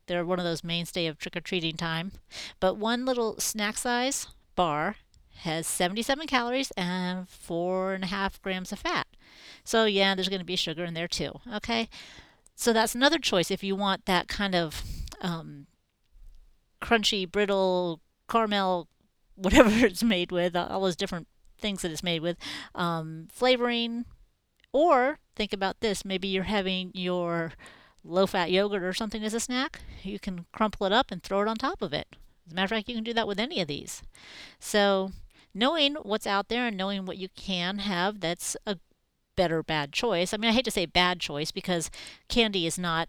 they're 0.06 0.24
one 0.24 0.38
of 0.38 0.44
those 0.44 0.64
mainstay 0.64 1.06
of 1.06 1.18
trick 1.18 1.36
or 1.36 1.40
treating 1.40 1.76
time. 1.76 2.12
But 2.60 2.76
one 2.76 3.04
little 3.04 3.38
snack 3.40 3.76
size 3.76 4.26
bar 4.54 4.96
has 5.38 5.66
77 5.66 6.26
calories 6.26 6.70
and 6.76 7.28
four 7.28 7.94
and 7.94 8.04
a 8.04 8.08
half 8.08 8.40
grams 8.42 8.72
of 8.72 8.80
fat. 8.80 9.06
So 9.64 9.84
yeah, 9.86 10.14
there's 10.14 10.28
going 10.28 10.40
to 10.40 10.44
be 10.46 10.56
sugar 10.56 10.84
in 10.84 10.94
there 10.94 11.08
too. 11.08 11.32
Okay, 11.52 11.88
so 12.54 12.72
that's 12.72 12.94
another 12.94 13.18
choice 13.18 13.50
if 13.50 13.64
you 13.64 13.74
want 13.74 14.06
that 14.06 14.28
kind 14.28 14.54
of 14.54 14.82
um, 15.20 15.66
crunchy, 16.80 17.30
brittle 17.30 18.00
caramel 18.28 18.88
whatever 19.34 19.70
it's 19.86 20.02
made 20.02 20.32
with, 20.32 20.56
all 20.56 20.82
those 20.82 20.96
different 20.96 21.26
things 21.62 21.82
that 21.82 21.90
it's 21.90 22.02
made 22.02 22.20
with, 22.20 22.36
um, 22.74 23.28
flavoring, 23.32 24.04
or 24.72 25.18
think 25.36 25.52
about 25.52 25.80
this 25.80 26.04
maybe 26.04 26.28
you're 26.28 26.44
having 26.44 26.90
your 26.94 27.52
low 28.04 28.26
fat 28.26 28.50
yogurt 28.50 28.82
or 28.82 28.92
something 28.92 29.24
as 29.24 29.34
a 29.34 29.40
snack. 29.40 29.80
You 30.02 30.18
can 30.18 30.46
crumple 30.52 30.86
it 30.86 30.92
up 30.92 31.10
and 31.10 31.22
throw 31.22 31.42
it 31.42 31.48
on 31.48 31.56
top 31.56 31.82
of 31.82 31.92
it. 31.92 32.08
As 32.46 32.52
a 32.52 32.54
matter 32.56 32.64
of 32.64 32.70
fact, 32.70 32.88
you 32.88 32.94
can 32.94 33.04
do 33.04 33.14
that 33.14 33.28
with 33.28 33.38
any 33.38 33.60
of 33.60 33.68
these. 33.68 34.02
So, 34.58 35.12
knowing 35.54 35.94
what's 35.94 36.26
out 36.26 36.48
there 36.48 36.66
and 36.66 36.76
knowing 36.76 37.04
what 37.04 37.18
you 37.18 37.28
can 37.36 37.78
have, 37.78 38.20
that's 38.20 38.56
a 38.66 38.78
better 39.36 39.62
bad 39.62 39.92
choice. 39.92 40.34
I 40.34 40.36
mean, 40.36 40.50
I 40.50 40.54
hate 40.54 40.64
to 40.64 40.70
say 40.70 40.86
bad 40.86 41.20
choice 41.20 41.50
because 41.52 41.90
candy 42.28 42.66
is 42.66 42.78
not 42.78 43.08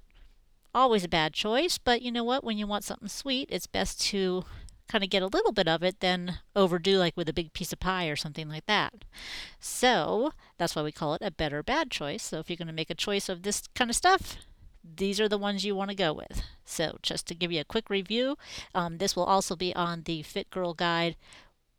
always 0.73 1.03
a 1.03 1.09
bad 1.09 1.33
choice, 1.33 1.77
but 1.77 2.01
you 2.01 2.11
know 2.11 2.23
what? 2.23 2.43
When 2.43 2.57
you 2.57 2.67
want 2.67 2.83
something 2.83 3.07
sweet, 3.07 3.49
it's 3.51 3.67
best 3.67 4.01
to 4.07 4.43
kind 4.87 5.03
of 5.03 5.09
get 5.09 5.23
a 5.23 5.27
little 5.27 5.51
bit 5.51 5.67
of 5.67 5.83
it 5.83 5.99
than 5.99 6.39
overdo 6.55 6.97
like 6.97 7.17
with 7.17 7.29
a 7.29 7.33
big 7.33 7.53
piece 7.53 7.73
of 7.73 7.79
pie 7.79 8.07
or 8.07 8.15
something 8.15 8.49
like 8.49 8.65
that. 8.67 9.05
So 9.59 10.33
that's 10.57 10.75
why 10.75 10.83
we 10.83 10.91
call 10.91 11.13
it 11.15 11.21
a 11.23 11.31
better 11.31 11.63
bad 11.63 11.91
choice. 11.91 12.23
So 12.23 12.39
if 12.39 12.49
you're 12.49 12.57
going 12.57 12.67
to 12.67 12.73
make 12.73 12.89
a 12.89 12.95
choice 12.95 13.29
of 13.29 13.43
this 13.43 13.63
kind 13.75 13.89
of 13.89 13.95
stuff, 13.95 14.37
these 14.83 15.19
are 15.19 15.29
the 15.29 15.37
ones 15.37 15.65
you 15.65 15.75
want 15.75 15.89
to 15.89 15.95
go 15.95 16.13
with. 16.13 16.43
So 16.65 16.97
just 17.01 17.27
to 17.27 17.35
give 17.35 17.51
you 17.51 17.61
a 17.61 17.65
quick 17.65 17.89
review, 17.89 18.37
um, 18.75 18.97
this 18.97 19.15
will 19.15 19.23
also 19.23 19.55
be 19.55 19.73
on 19.75 20.03
the 20.03 20.21
Fit 20.23 20.49
Girl 20.49 20.73
Guide 20.73 21.15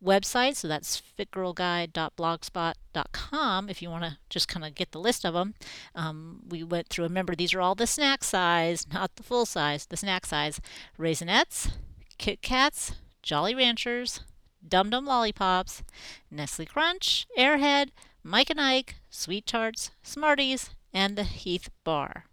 website. 0.03 0.55
So 0.55 0.67
that's 0.67 1.01
fitgirlguide.blogspot.com 1.17 3.69
if 3.69 3.81
you 3.81 3.89
want 3.89 4.03
to 4.03 4.17
just 4.29 4.47
kind 4.47 4.63
of 4.65 4.75
get 4.75 4.91
the 4.91 4.99
list 4.99 5.25
of 5.25 5.33
them. 5.33 5.55
Um, 5.93 6.41
we 6.47 6.63
went 6.63 6.89
through, 6.89 7.05
remember, 7.05 7.35
these 7.35 7.53
are 7.53 7.61
all 7.61 7.75
the 7.75 7.87
snack 7.87 8.23
size, 8.23 8.85
not 8.91 9.15
the 9.15 9.23
full 9.23 9.45
size, 9.45 9.85
the 9.85 9.97
snack 9.97 10.25
size. 10.25 10.59
Raisinets, 10.99 11.71
Kit 12.17 12.41
Kats, 12.41 12.95
Jolly 13.21 13.55
Ranchers, 13.55 14.21
Dum 14.67 14.89
Dum 14.89 15.05
Lollipops, 15.05 15.83
Nestle 16.31 16.65
Crunch, 16.65 17.27
Airhead, 17.37 17.89
Mike 18.23 18.49
and 18.49 18.59
Ike, 18.59 18.95
Sweet 19.09 19.45
Tarts, 19.45 19.91
Smarties, 20.01 20.71
and 20.93 21.15
the 21.15 21.23
Heath 21.23 21.69
Bar. 21.83 22.25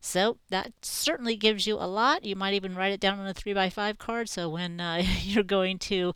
So 0.00 0.38
that 0.50 0.72
certainly 0.82 1.36
gives 1.36 1.66
you 1.66 1.76
a 1.76 1.88
lot. 1.88 2.24
You 2.24 2.36
might 2.36 2.54
even 2.54 2.74
write 2.74 2.92
it 2.92 3.00
down 3.00 3.18
on 3.18 3.26
a 3.26 3.34
3x5 3.34 3.98
card 3.98 4.28
so 4.28 4.48
when 4.48 4.80
uh, 4.80 5.02
you're 5.22 5.42
going 5.42 5.78
to 5.80 6.14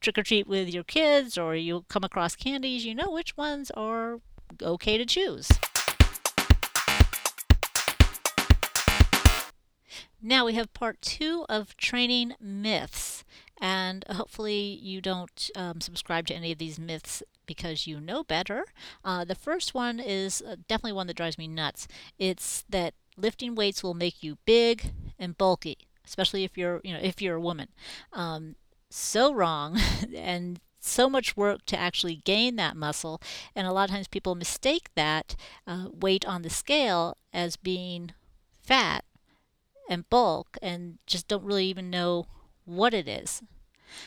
trick 0.00 0.18
or 0.18 0.22
treat 0.22 0.46
with 0.46 0.72
your 0.72 0.84
kids 0.84 1.38
or 1.38 1.56
you 1.56 1.84
come 1.88 2.04
across 2.04 2.36
candies, 2.36 2.84
you 2.84 2.94
know 2.94 3.10
which 3.10 3.36
ones 3.36 3.70
are 3.72 4.20
okay 4.62 4.98
to 4.98 5.04
choose. 5.04 5.48
Now 10.26 10.46
we 10.46 10.54
have 10.54 10.72
part 10.72 11.02
two 11.02 11.44
of 11.50 11.76
training 11.76 12.32
myths, 12.40 13.24
and 13.60 14.06
hopefully 14.10 14.78
you 14.80 15.02
don't 15.02 15.50
um, 15.54 15.82
subscribe 15.82 16.26
to 16.28 16.34
any 16.34 16.50
of 16.50 16.56
these 16.56 16.78
myths 16.78 17.22
because 17.44 17.86
you 17.86 18.00
know 18.00 18.24
better. 18.24 18.64
Uh, 19.04 19.26
the 19.26 19.34
first 19.34 19.74
one 19.74 20.00
is 20.00 20.40
uh, 20.40 20.56
definitely 20.66 20.94
one 20.94 21.08
that 21.08 21.18
drives 21.18 21.36
me 21.36 21.46
nuts. 21.46 21.86
It's 22.18 22.64
that 22.70 22.94
lifting 23.18 23.54
weights 23.54 23.82
will 23.82 23.92
make 23.92 24.22
you 24.22 24.38
big 24.46 24.92
and 25.18 25.36
bulky, 25.36 25.76
especially 26.06 26.42
if 26.42 26.56
you're 26.56 26.80
you 26.82 26.94
know 26.94 27.00
if 27.02 27.20
you're 27.20 27.36
a 27.36 27.40
woman. 27.40 27.68
Um, 28.14 28.56
so 28.88 29.30
wrong, 29.30 29.78
and 30.16 30.58
so 30.80 31.10
much 31.10 31.36
work 31.36 31.66
to 31.66 31.78
actually 31.78 32.16
gain 32.16 32.56
that 32.56 32.78
muscle, 32.78 33.20
and 33.54 33.66
a 33.66 33.72
lot 33.72 33.90
of 33.90 33.94
times 33.94 34.08
people 34.08 34.34
mistake 34.34 34.88
that 34.94 35.36
uh, 35.66 35.88
weight 35.92 36.26
on 36.26 36.40
the 36.40 36.48
scale 36.48 37.18
as 37.30 37.56
being 37.56 38.12
fat 38.62 39.04
and 39.88 40.08
bulk 40.10 40.56
and 40.62 40.98
just 41.06 41.28
don't 41.28 41.44
really 41.44 41.66
even 41.66 41.90
know 41.90 42.26
what 42.64 42.94
it 42.94 43.08
is. 43.08 43.42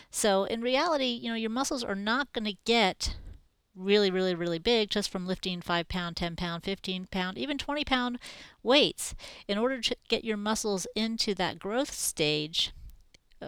So 0.10 0.44
in 0.46 0.62
reality, 0.62 1.06
you 1.06 1.30
know, 1.30 1.36
your 1.36 1.50
muscles 1.50 1.84
are 1.84 1.96
not 1.96 2.34
going 2.34 2.46
to 2.46 2.58
get 2.66 3.16
really, 3.76 4.10
really, 4.10 4.34
really 4.34 4.60
big 4.60 4.90
just 4.90 5.10
from 5.10 5.28
lifting 5.28 5.62
5 5.62 5.88
pound, 5.88 6.18
10 6.18 6.36
pound, 6.36 6.64
15 6.64 7.08
pound, 7.12 7.38
even 7.38 7.58
20 7.58 7.86
pound 7.86 8.20
weights. 8.64 9.16
In 9.48 9.58
order 9.58 9.80
to 9.82 9.96
get 10.10 10.26
your 10.26 10.38
muscles 10.38 10.88
into 10.96 11.36
that 11.36 11.60
growth 11.60 11.94
stage, 11.94 12.74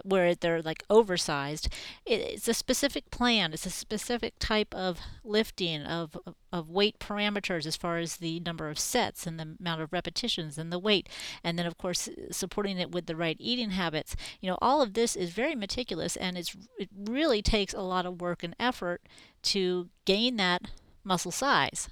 where 0.04 0.34
they're 0.34 0.62
like 0.62 0.84
oversized. 0.88 1.68
It's 2.06 2.48
a 2.48 2.54
specific 2.54 3.10
plan. 3.10 3.52
It's 3.52 3.66
a 3.66 3.70
specific 3.70 4.34
type 4.38 4.74
of 4.74 5.00
lifting 5.24 5.82
of, 5.82 6.16
of 6.52 6.70
weight 6.70 6.98
parameters 6.98 7.66
as 7.66 7.76
far 7.76 7.98
as 7.98 8.16
the 8.16 8.40
number 8.40 8.68
of 8.68 8.78
sets 8.78 9.26
and 9.26 9.38
the 9.38 9.56
amount 9.60 9.82
of 9.82 9.92
repetitions 9.92 10.58
and 10.58 10.72
the 10.72 10.78
weight. 10.78 11.08
And 11.42 11.58
then 11.58 11.66
of 11.66 11.78
course 11.78 12.08
supporting 12.30 12.78
it 12.78 12.92
with 12.92 13.06
the 13.06 13.16
right 13.16 13.36
eating 13.38 13.70
habits. 13.70 14.16
You 14.40 14.50
know, 14.50 14.58
all 14.60 14.82
of 14.82 14.94
this 14.94 15.16
is 15.16 15.30
very 15.30 15.54
meticulous 15.54 16.16
and 16.16 16.36
it's 16.36 16.56
it 16.78 16.88
really 16.96 17.42
takes 17.42 17.74
a 17.74 17.80
lot 17.80 18.06
of 18.06 18.20
work 18.20 18.42
and 18.42 18.56
effort 18.58 19.02
to 19.42 19.88
gain 20.04 20.36
that 20.36 20.62
muscle 21.04 21.32
size. 21.32 21.88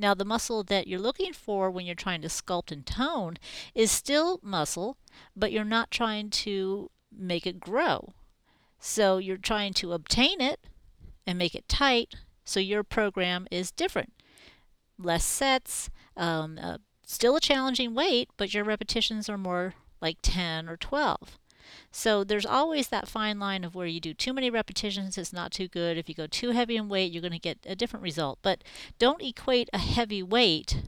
Now, 0.00 0.14
the 0.14 0.24
muscle 0.24 0.62
that 0.64 0.86
you're 0.86 0.98
looking 0.98 1.34
for 1.34 1.70
when 1.70 1.84
you're 1.84 1.94
trying 1.94 2.22
to 2.22 2.28
sculpt 2.28 2.72
and 2.72 2.86
tone 2.86 3.36
is 3.74 3.90
still 3.90 4.40
muscle, 4.42 4.96
but 5.36 5.52
you're 5.52 5.62
not 5.62 5.90
trying 5.90 6.30
to 6.30 6.90
make 7.16 7.46
it 7.46 7.60
grow. 7.60 8.12
So 8.78 9.18
you're 9.18 9.36
trying 9.36 9.74
to 9.74 9.92
obtain 9.92 10.40
it 10.40 10.60
and 11.26 11.38
make 11.38 11.54
it 11.54 11.68
tight, 11.68 12.14
so 12.44 12.60
your 12.60 12.82
program 12.82 13.46
is 13.50 13.70
different. 13.70 14.12
Less 14.98 15.24
sets, 15.24 15.90
um, 16.16 16.58
uh, 16.60 16.78
still 17.04 17.36
a 17.36 17.40
challenging 17.40 17.94
weight, 17.94 18.30
but 18.36 18.54
your 18.54 18.64
repetitions 18.64 19.28
are 19.28 19.38
more 19.38 19.74
like 20.00 20.18
10 20.22 20.68
or 20.68 20.76
12. 20.76 21.38
So 21.92 22.24
there's 22.24 22.46
always 22.46 22.88
that 22.88 23.08
fine 23.08 23.38
line 23.38 23.64
of 23.64 23.74
where 23.74 23.86
you 23.86 24.00
do 24.00 24.14
too 24.14 24.32
many 24.32 24.50
repetitions, 24.50 25.18
it's 25.18 25.32
not 25.32 25.52
too 25.52 25.68
good. 25.68 25.98
If 25.98 26.08
you 26.08 26.14
go 26.14 26.26
too 26.26 26.50
heavy 26.50 26.76
in 26.76 26.88
weight, 26.88 27.12
you're 27.12 27.20
going 27.20 27.32
to 27.32 27.38
get 27.38 27.58
a 27.66 27.76
different 27.76 28.02
result. 28.02 28.38
But 28.42 28.64
don't 28.98 29.22
equate 29.22 29.68
a 29.72 29.78
heavy 29.78 30.22
weight 30.22 30.82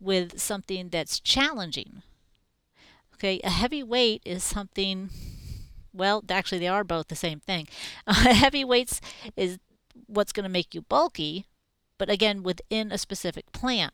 with 0.00 0.40
something 0.40 0.88
that's 0.88 1.20
challenging. 1.20 2.02
Okay, 3.14 3.40
a 3.44 3.50
heavy 3.50 3.82
weight 3.82 4.22
is 4.24 4.42
something 4.42 5.10
well, 5.92 6.24
actually, 6.28 6.58
they 6.58 6.68
are 6.68 6.84
both 6.84 7.08
the 7.08 7.16
same 7.16 7.40
thing. 7.40 7.68
Heavy 8.06 8.64
weights 8.64 9.00
is 9.36 9.58
what's 10.06 10.32
going 10.32 10.44
to 10.44 10.50
make 10.50 10.74
you 10.74 10.82
bulky, 10.82 11.46
but 11.98 12.10
again, 12.10 12.42
within 12.42 12.92
a 12.92 12.98
specific 12.98 13.52
plan. 13.52 13.90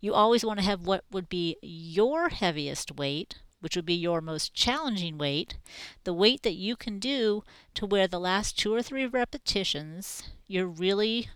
You 0.00 0.14
always 0.14 0.44
want 0.44 0.58
to 0.58 0.64
have 0.64 0.86
what 0.86 1.04
would 1.10 1.28
be 1.28 1.56
your 1.62 2.30
heaviest 2.30 2.96
weight, 2.96 3.36
which 3.60 3.76
would 3.76 3.86
be 3.86 3.94
your 3.94 4.20
most 4.20 4.54
challenging 4.54 5.18
weight, 5.18 5.58
the 6.04 6.12
weight 6.12 6.42
that 6.42 6.54
you 6.54 6.76
can 6.76 6.98
do 6.98 7.44
to 7.74 7.86
where 7.86 8.08
the 8.08 8.20
last 8.20 8.58
two 8.58 8.74
or 8.74 8.82
three 8.82 9.06
repetitions 9.06 10.22
you're 10.46 10.66
really 10.66 11.28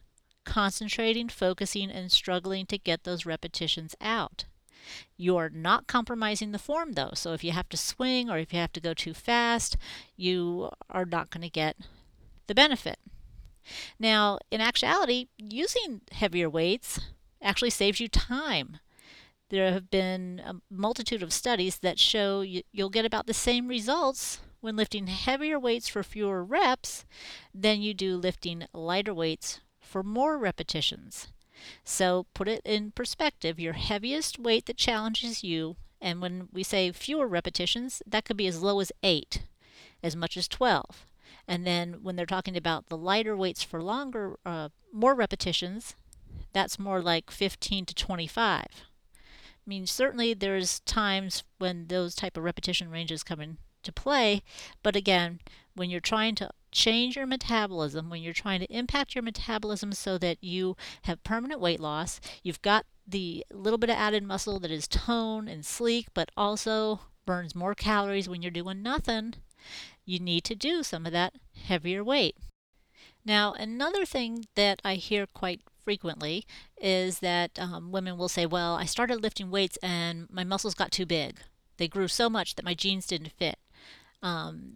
concentrating, 0.45 1.29
focusing, 1.29 1.91
and 1.91 2.11
struggling 2.11 2.67
to 2.67 2.79
get 2.79 3.05
those 3.05 3.27
repetitions 3.27 3.95
out. 4.01 4.47
You're 5.17 5.51
not 5.51 5.87
compromising 5.87 6.53
the 6.53 6.59
form 6.59 6.93
though. 6.93 7.13
So 7.15 7.33
if 7.33 7.45
you 7.45 7.53
have 7.53 7.69
to 7.71 7.77
swing 7.77 8.31
or 8.31 8.39
if 8.39 8.53
you 8.53 8.59
have 8.59 8.73
to 8.73 8.81
go 8.81 8.95
too 8.95 9.15
fast, 9.15 9.77
you 10.17 10.71
are 10.91 11.05
not 11.05 11.31
going 11.31 11.43
to 11.43 11.51
get 11.51 11.77
the 12.47 12.55
benefit. 12.55 12.99
Now, 13.99 14.39
in 14.51 14.61
actuality, 14.61 15.29
using 15.39 16.01
heavier 16.11 16.51
weights 16.51 17.01
actually 17.41 17.71
saves 17.71 18.01
you 18.01 18.09
time. 18.09 18.79
There 19.51 19.73
have 19.73 19.91
been 19.91 20.41
a 20.45 20.55
multitude 20.71 21.23
of 21.23 21.33
studies 21.33 21.79
that 21.81 21.99
show 21.99 22.41
you, 22.41 22.63
will 22.75 22.89
get 22.89 23.05
about 23.05 23.27
the 23.27 23.35
same 23.35 23.69
results 23.69 24.41
when 24.61 24.77
lifting 24.77 25.09
heavier 25.09 25.59
weights 25.59 25.89
for 25.89 26.03
fewer 26.03 26.43
reps 26.43 27.05
than 27.53 27.83
you 27.83 27.93
do 27.93 28.17
lifting 28.17 28.67
lighter 28.73 29.13
weights 29.13 29.61
for 29.81 30.03
more 30.03 30.39
repetitions. 30.39 31.29
So 31.85 32.27
put 32.35 32.49
it 32.49 32.63
in 32.65 32.91
perspective 32.93 33.61
your 33.61 33.75
heaviest 33.75 34.39
weight 34.39 34.67
that 34.67 34.77
challenges 34.77 35.45
you, 35.45 35.77
and 36.01 36.21
when 36.21 36.49
we 36.53 36.63
say 36.63 36.91
fewer 36.93 37.27
repetitions, 37.27 38.03
that 38.07 38.25
could 38.25 38.37
be 38.37 38.47
as 38.47 38.63
low 38.63 38.81
as 38.81 38.93
8, 39.03 39.43
as 40.03 40.17
much 40.17 40.37
as 40.37 40.49
12. 40.49 41.07
And 41.47 41.67
then 41.67 42.03
when 42.03 42.17
they're 42.17 42.27
talking 42.27 42.57
about 42.57 42.89
the 42.89 42.97
lighter 42.97 43.37
weights 43.37 43.63
for 43.63 43.83
longer, 43.83 44.39
uh, 44.45 44.69
more 44.93 45.15
repetitions, 45.15 45.95
that's 46.53 46.79
more 46.79 47.01
like 47.01 47.31
15 47.31 47.87
to 47.87 47.95
25. 47.95 48.65
I 49.65 49.69
mean, 49.69 49.87
certainly 49.87 50.35
there's 50.35 50.81
times 50.81 51.45
when 51.59 51.87
those 51.87 52.15
type 52.15 52.37
of 52.37 52.45
repetition 52.45 52.91
ranges 52.91 53.23
come 53.23 53.41
into 53.41 53.93
play, 53.95 54.43
but 54.83 54.97
again, 54.97 55.41
when 55.75 55.91
you're 55.91 56.01
trying 56.01 56.35
to 56.37 56.51
change 56.71 57.17
your 57.17 57.27
metabolism, 57.27 58.09
when 58.09 58.23
you're 58.23 58.33
trying 58.33 58.61
to 58.61 58.73
impact 58.73 59.15
your 59.15 59.23
metabolism 59.23 59.93
so 59.93 60.19
that 60.19 60.43
you 60.43 60.77
have 61.03 61.23
permanent 61.25 61.61
weight 61.61 61.81
loss, 61.81 62.21
you've 62.43 62.63
got 62.63 62.87
the 63.07 63.45
little 63.53 63.79
bit 63.79 63.91
of 63.91 63.97
added 63.97 64.23
muscle 64.23 64.59
that 64.61 64.71
is 64.71 64.89
toned 64.89 65.49
and 65.49 65.67
sleek, 65.67 66.09
but 66.15 66.31
also 66.37 67.01
burns 67.27 67.55
more 67.55 67.75
calories 67.75 68.29
when 68.29 68.43
you're 68.43 68.51
doing 68.51 68.83
nothing, 68.83 69.35
you 70.05 70.19
need 70.19 70.45
to 70.45 70.55
do 70.55 70.83
some 70.83 71.07
of 71.07 71.13
that 71.13 71.35
heavier 71.65 72.03
weight. 72.03 72.37
Now, 73.25 73.53
another 73.53 74.05
thing 74.05 74.47
that 74.57 74.81
I 74.85 74.95
hear 74.95 75.27
quite 75.27 75.61
frequently 75.85 76.45
is 76.81 77.21
that 77.21 77.59
um, 77.59 77.93
women 77.93 78.17
will 78.17 78.29
say, 78.29 78.47
Well, 78.47 78.75
I 78.75 78.85
started 78.85 79.23
lifting 79.23 79.51
weights 79.51 79.79
and 79.83 80.29
my 80.31 80.45
muscles 80.45 80.75
got 80.75 80.91
too 80.91 81.07
big. 81.07 81.39
They 81.77 81.89
grew 81.89 82.09
so 82.09 82.29
much 82.29 82.55
that 82.55 82.65
my 82.65 82.75
jeans 82.75 83.07
didn't 83.07 83.33
fit. 83.33 83.59
Um, 84.23 84.75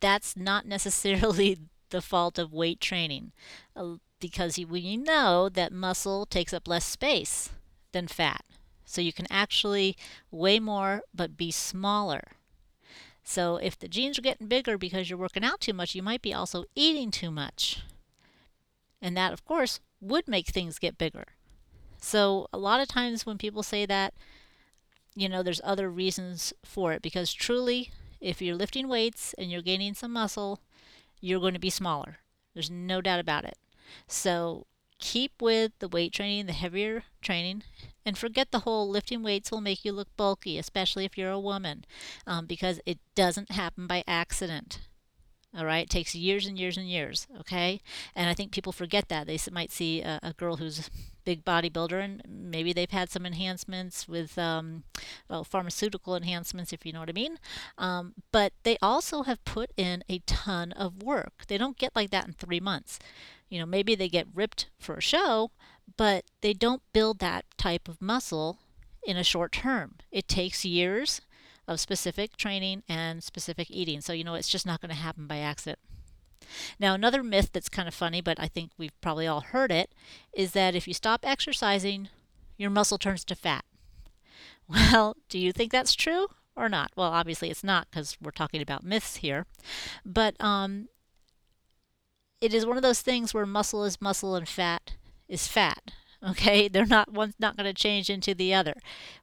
that's 0.00 0.36
not 0.36 0.66
necessarily 0.66 1.58
the 1.90 2.02
fault 2.02 2.38
of 2.38 2.52
weight 2.52 2.80
training 2.80 3.32
uh, 3.76 3.94
because 4.20 4.58
we 4.58 4.96
know 4.96 5.48
that 5.48 5.72
muscle 5.72 6.26
takes 6.26 6.52
up 6.52 6.66
less 6.66 6.84
space 6.84 7.50
than 7.92 8.08
fat. 8.08 8.44
So 8.84 9.00
you 9.00 9.12
can 9.12 9.26
actually 9.30 9.96
weigh 10.30 10.60
more 10.60 11.02
but 11.14 11.36
be 11.36 11.50
smaller. 11.50 12.22
So 13.22 13.56
if 13.56 13.78
the 13.78 13.88
jeans 13.88 14.18
are 14.18 14.22
getting 14.22 14.48
bigger 14.48 14.76
because 14.76 15.08
you're 15.08 15.18
working 15.18 15.44
out 15.44 15.60
too 15.60 15.72
much, 15.72 15.94
you 15.94 16.02
might 16.02 16.20
be 16.20 16.34
also 16.34 16.64
eating 16.74 17.10
too 17.10 17.30
much. 17.30 17.82
And 19.00 19.16
that, 19.16 19.32
of 19.32 19.44
course, 19.44 19.80
would 20.00 20.28
make 20.28 20.48
things 20.48 20.78
get 20.78 20.98
bigger. 20.98 21.24
So 21.98 22.48
a 22.52 22.58
lot 22.58 22.80
of 22.80 22.88
times 22.88 23.24
when 23.24 23.38
people 23.38 23.62
say 23.62 23.86
that, 23.86 24.12
you 25.14 25.28
know, 25.28 25.42
there's 25.42 25.60
other 25.64 25.88
reasons 25.88 26.52
for 26.64 26.92
it 26.92 27.00
because 27.00 27.32
truly, 27.32 27.90
if 28.24 28.40
you're 28.40 28.56
lifting 28.56 28.88
weights 28.88 29.34
and 29.36 29.50
you're 29.50 29.62
gaining 29.62 29.94
some 29.94 30.12
muscle, 30.12 30.60
you're 31.20 31.40
going 31.40 31.54
to 31.54 31.60
be 31.60 31.70
smaller. 31.70 32.18
There's 32.54 32.70
no 32.70 33.00
doubt 33.00 33.20
about 33.20 33.44
it. 33.44 33.58
So 34.08 34.66
keep 34.98 35.42
with 35.42 35.72
the 35.78 35.88
weight 35.88 36.12
training, 36.12 36.46
the 36.46 36.52
heavier 36.52 37.04
training, 37.20 37.62
and 38.06 38.16
forget 38.16 38.50
the 38.50 38.60
whole 38.60 38.88
lifting 38.88 39.22
weights 39.22 39.50
will 39.50 39.60
make 39.60 39.84
you 39.84 39.92
look 39.92 40.08
bulky, 40.16 40.58
especially 40.58 41.04
if 41.04 41.18
you're 41.18 41.30
a 41.30 41.38
woman, 41.38 41.84
um, 42.26 42.46
because 42.46 42.80
it 42.86 42.98
doesn't 43.14 43.52
happen 43.52 43.86
by 43.86 44.02
accident. 44.06 44.80
All 45.56 45.66
right, 45.66 45.84
it 45.84 45.90
takes 45.90 46.14
years 46.14 46.46
and 46.46 46.58
years 46.58 46.76
and 46.76 46.88
years. 46.88 47.26
Okay, 47.40 47.80
and 48.14 48.28
I 48.28 48.34
think 48.34 48.50
people 48.50 48.72
forget 48.72 49.08
that 49.08 49.26
they 49.26 49.38
might 49.52 49.70
see 49.70 50.00
a, 50.00 50.18
a 50.22 50.32
girl 50.32 50.56
who's 50.56 50.90
big 51.24 51.44
bodybuilder 51.44 52.02
and 52.02 52.22
maybe 52.28 52.72
they've 52.72 52.90
had 52.90 53.10
some 53.10 53.26
enhancements 53.26 54.08
with 54.08 54.38
um, 54.38 54.84
well 55.28 55.44
pharmaceutical 55.44 56.16
enhancements 56.16 56.72
if 56.72 56.84
you 56.84 56.92
know 56.92 57.00
what 57.00 57.08
i 57.08 57.12
mean 57.12 57.38
um, 57.78 58.14
but 58.32 58.52
they 58.62 58.76
also 58.82 59.22
have 59.22 59.44
put 59.44 59.70
in 59.76 60.02
a 60.08 60.18
ton 60.20 60.72
of 60.72 61.02
work 61.02 61.44
they 61.48 61.58
don't 61.58 61.78
get 61.78 61.94
like 61.94 62.10
that 62.10 62.26
in 62.26 62.32
three 62.32 62.60
months 62.60 62.98
you 63.48 63.58
know 63.58 63.66
maybe 63.66 63.94
they 63.94 64.08
get 64.08 64.26
ripped 64.34 64.68
for 64.78 64.96
a 64.96 65.02
show 65.02 65.50
but 65.96 66.24
they 66.40 66.52
don't 66.52 66.82
build 66.92 67.18
that 67.18 67.44
type 67.56 67.88
of 67.88 68.00
muscle 68.00 68.58
in 69.06 69.16
a 69.16 69.24
short 69.24 69.52
term 69.52 69.96
it 70.10 70.28
takes 70.28 70.64
years 70.64 71.20
of 71.66 71.80
specific 71.80 72.36
training 72.36 72.82
and 72.88 73.22
specific 73.22 73.70
eating. 73.70 74.00
So, 74.00 74.12
you 74.12 74.24
know, 74.24 74.34
it's 74.34 74.48
just 74.48 74.66
not 74.66 74.80
going 74.80 74.90
to 74.90 74.94
happen 74.96 75.26
by 75.26 75.38
accident. 75.38 75.78
Now, 76.78 76.94
another 76.94 77.22
myth 77.22 77.50
that's 77.52 77.68
kind 77.68 77.88
of 77.88 77.94
funny, 77.94 78.20
but 78.20 78.38
I 78.40 78.48
think 78.48 78.70
we've 78.78 78.98
probably 79.00 79.26
all 79.26 79.40
heard 79.40 79.70
it, 79.70 79.92
is 80.32 80.52
that 80.52 80.74
if 80.74 80.86
you 80.88 80.94
stop 80.94 81.20
exercising, 81.24 82.08
your 82.56 82.70
muscle 82.70 82.98
turns 82.98 83.24
to 83.26 83.34
fat. 83.34 83.64
Well, 84.66 85.14
do 85.28 85.38
you 85.38 85.52
think 85.52 85.72
that's 85.72 85.94
true 85.94 86.28
or 86.56 86.70
not? 86.70 86.90
Well, 86.96 87.10
obviously 87.10 87.50
it's 87.50 87.62
not 87.62 87.88
because 87.90 88.16
we're 88.18 88.30
talking 88.30 88.62
about 88.62 88.82
myths 88.82 89.16
here. 89.16 89.44
But 90.06 90.42
um, 90.42 90.88
it 92.40 92.54
is 92.54 92.64
one 92.64 92.76
of 92.76 92.82
those 92.82 93.02
things 93.02 93.34
where 93.34 93.46
muscle 93.46 93.84
is 93.84 94.00
muscle 94.00 94.34
and 94.34 94.48
fat 94.48 94.94
is 95.28 95.46
fat. 95.46 95.92
Okay, 96.26 96.68
they're 96.68 96.86
not 96.86 97.12
one's 97.12 97.34
not 97.38 97.54
going 97.54 97.66
to 97.66 97.74
change 97.74 98.08
into 98.08 98.34
the 98.34 98.54
other. 98.54 98.72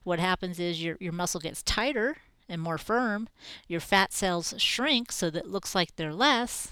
What 0.04 0.20
happens 0.20 0.60
is 0.60 0.80
your 0.80 0.96
your 1.00 1.12
muscle 1.12 1.40
gets 1.40 1.60
tighter 1.60 2.18
and 2.48 2.62
more 2.62 2.78
firm. 2.78 3.28
Your 3.66 3.80
fat 3.80 4.12
cells 4.12 4.54
shrink 4.58 5.10
so 5.10 5.28
that 5.28 5.46
it 5.46 5.50
looks 5.50 5.74
like 5.74 5.96
they're 5.96 6.14
less, 6.14 6.70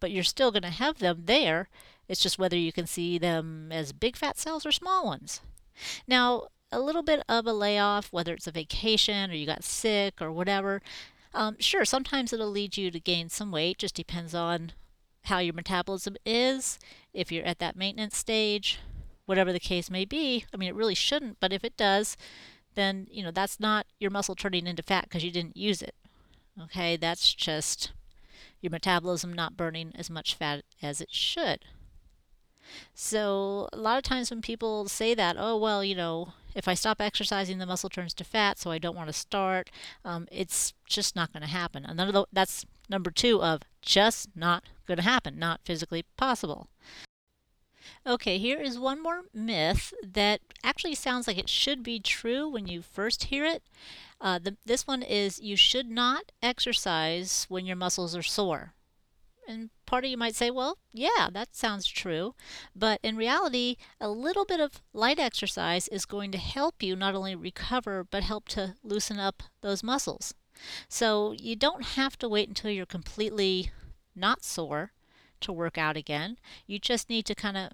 but 0.00 0.10
you're 0.10 0.24
still 0.24 0.50
going 0.50 0.62
to 0.62 0.70
have 0.70 0.98
them 0.98 1.22
there. 1.26 1.68
It's 2.08 2.22
just 2.22 2.38
whether 2.38 2.56
you 2.56 2.72
can 2.72 2.86
see 2.86 3.18
them 3.18 3.70
as 3.70 3.92
big 3.92 4.16
fat 4.16 4.38
cells 4.38 4.66
or 4.66 4.72
small 4.72 5.06
ones. 5.06 5.40
Now, 6.08 6.48
a 6.72 6.80
little 6.80 7.02
bit 7.02 7.22
of 7.28 7.46
a 7.46 7.52
layoff, 7.52 8.12
whether 8.12 8.32
it's 8.34 8.46
a 8.46 8.52
vacation 8.52 9.30
or 9.30 9.34
you 9.34 9.46
got 9.46 9.64
sick 9.64 10.20
or 10.20 10.32
whatever, 10.32 10.82
um, 11.32 11.56
sure, 11.60 11.84
sometimes 11.84 12.32
it'll 12.32 12.50
lead 12.50 12.76
you 12.76 12.90
to 12.90 12.98
gain 13.00 13.28
some 13.28 13.52
weight, 13.52 13.78
just 13.78 13.94
depends 13.94 14.34
on 14.34 14.72
how 15.24 15.38
your 15.38 15.54
metabolism 15.54 16.16
is, 16.24 16.78
if 17.12 17.30
you're 17.30 17.44
at 17.44 17.58
that 17.58 17.76
maintenance 17.76 18.16
stage, 18.16 18.80
whatever 19.26 19.52
the 19.52 19.60
case 19.60 19.90
may 19.90 20.04
be. 20.04 20.44
I 20.52 20.56
mean, 20.56 20.68
it 20.68 20.74
really 20.74 20.94
shouldn't, 20.94 21.38
but 21.38 21.52
if 21.52 21.62
it 21.62 21.76
does, 21.76 22.16
then 22.74 23.06
you 23.10 23.22
know 23.22 23.30
that's 23.30 23.60
not 23.60 23.86
your 23.98 24.10
muscle 24.10 24.34
turning 24.34 24.66
into 24.66 24.82
fat 24.82 25.04
because 25.04 25.24
you 25.24 25.30
didn't 25.30 25.56
use 25.56 25.82
it. 25.82 25.94
Okay, 26.60 26.96
that's 26.96 27.34
just 27.34 27.92
your 28.60 28.70
metabolism 28.70 29.32
not 29.32 29.56
burning 29.56 29.92
as 29.96 30.10
much 30.10 30.34
fat 30.34 30.62
as 30.82 31.00
it 31.00 31.12
should. 31.12 31.64
So 32.94 33.68
a 33.72 33.76
lot 33.76 33.98
of 33.98 34.04
times 34.04 34.30
when 34.30 34.42
people 34.42 34.88
say 34.88 35.14
that, 35.14 35.36
oh 35.38 35.56
well, 35.56 35.82
you 35.82 35.94
know, 35.94 36.34
if 36.54 36.68
I 36.68 36.74
stop 36.74 37.00
exercising, 37.00 37.58
the 37.58 37.66
muscle 37.66 37.90
turns 37.90 38.14
to 38.14 38.24
fat, 38.24 38.58
so 38.58 38.70
I 38.70 38.78
don't 38.78 38.96
want 38.96 39.08
to 39.08 39.12
start. 39.12 39.70
Um, 40.04 40.26
it's 40.30 40.74
just 40.86 41.14
not 41.16 41.32
going 41.32 41.42
to 41.42 41.48
happen. 41.48 41.84
Another 41.84 42.24
that's 42.32 42.66
number 42.88 43.10
two 43.10 43.42
of 43.42 43.62
just 43.82 44.30
not 44.34 44.64
going 44.86 44.98
to 44.98 45.02
happen, 45.02 45.38
not 45.38 45.60
physically 45.64 46.04
possible. 46.16 46.68
Okay, 48.06 48.38
here 48.38 48.60
is 48.60 48.78
one 48.78 49.02
more 49.02 49.22
myth 49.32 49.92
that 50.02 50.40
actually 50.64 50.94
sounds 50.94 51.26
like 51.26 51.38
it 51.38 51.48
should 51.48 51.82
be 51.82 52.00
true 52.00 52.48
when 52.48 52.66
you 52.66 52.82
first 52.82 53.24
hear 53.24 53.44
it. 53.44 53.62
Uh, 54.20 54.38
the, 54.38 54.56
this 54.64 54.86
one 54.86 55.02
is 55.02 55.40
you 55.40 55.56
should 55.56 55.88
not 55.88 56.32
exercise 56.42 57.46
when 57.48 57.66
your 57.66 57.76
muscles 57.76 58.14
are 58.14 58.22
sore. 58.22 58.74
And 59.48 59.70
part 59.84 60.04
of 60.04 60.10
you 60.10 60.16
might 60.16 60.36
say, 60.36 60.50
well, 60.50 60.78
yeah, 60.92 61.28
that 61.32 61.56
sounds 61.56 61.86
true. 61.86 62.34
But 62.76 63.00
in 63.02 63.16
reality, 63.16 63.76
a 64.00 64.08
little 64.08 64.44
bit 64.44 64.60
of 64.60 64.80
light 64.92 65.18
exercise 65.18 65.88
is 65.88 66.04
going 66.04 66.30
to 66.32 66.38
help 66.38 66.82
you 66.82 66.94
not 66.94 67.14
only 67.14 67.34
recover, 67.34 68.04
but 68.04 68.22
help 68.22 68.48
to 68.50 68.76
loosen 68.84 69.18
up 69.18 69.42
those 69.60 69.82
muscles. 69.82 70.34
So 70.88 71.32
you 71.32 71.56
don't 71.56 71.84
have 71.84 72.18
to 72.18 72.28
wait 72.28 72.48
until 72.48 72.70
you're 72.70 72.86
completely 72.86 73.72
not 74.14 74.44
sore 74.44 74.92
to 75.40 75.52
work 75.52 75.78
out 75.78 75.96
again. 75.96 76.38
You 76.66 76.78
just 76.78 77.08
need 77.08 77.26
to 77.26 77.34
kind 77.34 77.56
of 77.56 77.72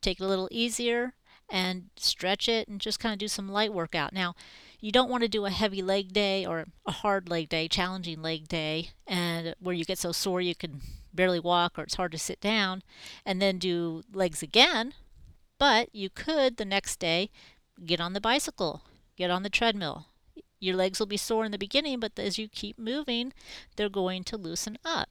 take 0.00 0.20
it 0.20 0.24
a 0.24 0.28
little 0.28 0.48
easier 0.50 1.14
and 1.50 1.90
stretch 1.96 2.48
it 2.48 2.68
and 2.68 2.80
just 2.80 3.00
kind 3.00 3.12
of 3.12 3.18
do 3.18 3.28
some 3.28 3.50
light 3.50 3.72
workout. 3.72 4.12
Now, 4.12 4.34
you 4.80 4.92
don't 4.92 5.10
want 5.10 5.22
to 5.22 5.28
do 5.28 5.44
a 5.44 5.50
heavy 5.50 5.82
leg 5.82 6.12
day 6.12 6.44
or 6.44 6.66
a 6.86 6.92
hard 6.92 7.28
leg 7.28 7.48
day, 7.48 7.68
challenging 7.68 8.22
leg 8.22 8.48
day, 8.48 8.90
and 9.06 9.54
where 9.58 9.74
you 9.74 9.84
get 9.84 9.98
so 9.98 10.12
sore 10.12 10.40
you 10.40 10.54
can 10.54 10.80
barely 11.12 11.40
walk 11.40 11.78
or 11.78 11.82
it's 11.82 11.94
hard 11.94 12.12
to 12.12 12.18
sit 12.18 12.40
down, 12.40 12.82
and 13.24 13.40
then 13.40 13.58
do 13.58 14.02
legs 14.12 14.42
again. 14.42 14.94
But 15.58 15.94
you 15.94 16.10
could 16.10 16.56
the 16.56 16.64
next 16.64 16.98
day 16.98 17.30
get 17.84 18.00
on 18.00 18.12
the 18.12 18.20
bicycle, 18.20 18.82
get 19.16 19.30
on 19.30 19.42
the 19.42 19.50
treadmill. 19.50 20.06
Your 20.60 20.76
legs 20.76 20.98
will 20.98 21.06
be 21.06 21.16
sore 21.16 21.44
in 21.44 21.52
the 21.52 21.58
beginning, 21.58 22.00
but 22.00 22.18
as 22.18 22.38
you 22.38 22.48
keep 22.48 22.78
moving, 22.78 23.32
they're 23.76 23.88
going 23.88 24.24
to 24.24 24.36
loosen 24.36 24.78
up. 24.84 25.08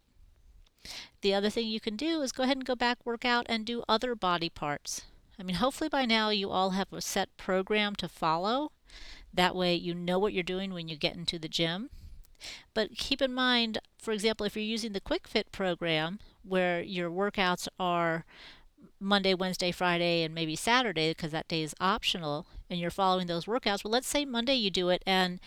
The 1.22 1.34
other 1.34 1.50
thing 1.50 1.67
you 1.67 1.80
can 1.80 1.96
do 1.96 2.22
is 2.22 2.32
go 2.32 2.43
ahead 2.43 2.58
and 2.58 2.65
go 2.65 2.76
back, 2.76 3.06
work 3.06 3.24
out, 3.24 3.46
and 3.48 3.65
do 3.65 3.84
other 3.88 4.15
body 4.15 4.50
parts. 4.50 5.04
I 5.39 5.43
mean, 5.43 5.56
hopefully 5.56 5.89
by 5.89 6.06
now 6.06 6.30
you 6.30 6.50
all 6.50 6.72
have 6.72 6.91
a 6.91 7.02
set 7.02 7.36
program 7.38 7.96
to 7.96 8.10
follow. 8.10 8.72
That 9.34 9.56
way 9.56 9.74
you 9.76 9.93
know 9.96 10.19
what 10.19 10.34
you're 10.34 10.43
doing 10.43 10.74
when 10.74 10.88
you 10.88 10.96
get 10.96 11.15
into 11.15 11.39
the 11.39 11.48
gym. 11.48 11.89
But 12.74 12.96
keep 12.98 13.22
in 13.22 13.34
mind, 13.34 13.80
for 13.98 14.12
example, 14.12 14.46
if 14.46 14.56
you're 14.56 14.63
using 14.63 14.91
the 14.91 15.00
Quick 15.00 15.28
Fit 15.28 15.52
program 15.52 16.19
where 16.43 16.82
your 16.82 17.10
workouts 17.10 17.67
are 17.80 18.26
Monday, 19.00 19.34
Wednesday, 19.34 19.72
Friday, 19.72 20.24
and 20.24 20.36
maybe 20.36 20.56
Saturday 20.56 21.12
because 21.12 21.32
that 21.32 21.48
day 21.48 21.63
is 21.63 21.74
optional, 21.80 22.46
and 22.69 22.80
you're 22.80 22.91
following 22.91 23.28
those 23.28 23.46
workouts, 23.46 23.84
well, 23.84 23.91
let's 23.91 24.08
say 24.08 24.26
Monday 24.26 24.56
you 24.56 24.69
do 24.69 24.89
it 24.89 25.02
and 25.06 25.39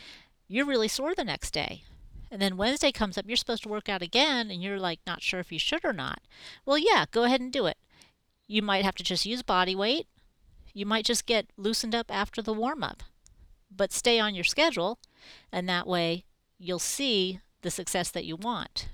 you're 0.49 0.64
really 0.64 0.88
sore 0.88 1.14
the 1.14 1.25
next 1.25 1.53
day 1.53 1.83
and 2.30 2.40
then 2.40 2.56
Wednesday 2.56 2.92
comes 2.92 3.16
up, 3.16 3.24
you're 3.26 3.36
supposed 3.36 3.62
to 3.64 3.68
work 3.68 3.88
out 3.88 4.02
again, 4.02 4.50
and 4.50 4.62
you're 4.62 4.78
like 4.78 5.00
not 5.06 5.22
sure 5.22 5.40
if 5.40 5.52
you 5.52 5.58
should 5.58 5.84
or 5.84 5.92
not. 5.92 6.20
Well, 6.64 6.78
yeah, 6.78 7.06
go 7.10 7.24
ahead 7.24 7.40
and 7.40 7.52
do 7.52 7.66
it. 7.66 7.78
You 8.46 8.62
might 8.62 8.84
have 8.84 8.94
to 8.96 9.04
just 9.04 9.26
use 9.26 9.42
body 9.42 9.74
weight. 9.74 10.06
You 10.72 10.86
might 10.86 11.04
just 11.04 11.26
get 11.26 11.46
loosened 11.56 11.94
up 11.94 12.06
after 12.10 12.42
the 12.42 12.52
warm 12.52 12.82
up, 12.84 13.02
but 13.74 13.92
stay 13.92 14.20
on 14.20 14.34
your 14.34 14.44
schedule, 14.44 14.98
and 15.50 15.68
that 15.68 15.86
way 15.86 16.24
you'll 16.58 16.78
see 16.78 17.40
the 17.62 17.70
success 17.70 18.10
that 18.10 18.24
you 18.24 18.36
want. 18.36 18.88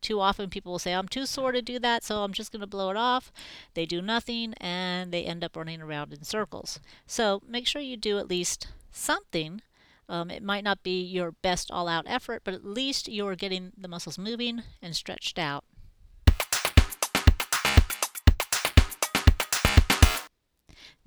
Too 0.00 0.20
often 0.20 0.50
people 0.50 0.72
will 0.72 0.78
say, 0.78 0.92
I'm 0.92 1.08
too 1.08 1.26
sore 1.26 1.52
to 1.52 1.62
do 1.62 1.78
that, 1.80 2.04
so 2.04 2.22
I'm 2.22 2.32
just 2.32 2.52
going 2.52 2.60
to 2.60 2.66
blow 2.66 2.90
it 2.90 2.96
off. 2.96 3.32
They 3.74 3.86
do 3.86 4.00
nothing 4.00 4.54
and 4.60 5.12
they 5.12 5.24
end 5.24 5.42
up 5.42 5.56
running 5.56 5.82
around 5.82 6.12
in 6.12 6.22
circles. 6.22 6.80
So 7.06 7.42
make 7.46 7.66
sure 7.66 7.82
you 7.82 7.96
do 7.96 8.18
at 8.18 8.30
least 8.30 8.68
something 8.92 9.62
um, 10.08 10.30
it 10.30 10.42
might 10.42 10.64
not 10.64 10.82
be 10.82 11.02
your 11.02 11.32
best 11.32 11.70
all 11.70 11.88
out 11.88 12.04
effort, 12.06 12.42
but 12.44 12.54
at 12.54 12.64
least 12.64 13.08
you're 13.08 13.36
getting 13.36 13.72
the 13.76 13.88
muscles 13.88 14.18
moving 14.18 14.62
and 14.80 14.94
stretched 14.94 15.38
out. 15.38 15.64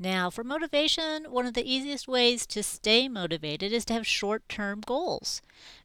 Now, 0.02 0.30
for 0.30 0.46
motivation, 0.46 1.26
one 1.26 1.46
of 1.46 1.54
the 1.54 1.70
easiest 1.70 2.08
ways 2.08 2.46
to 2.48 2.64
stay 2.64 3.10
motivated 3.10 3.74
is 3.74 3.84
to 3.86 3.94
have 3.94 4.08
short 4.08 4.48
term 4.48 4.82
goals 4.86 5.42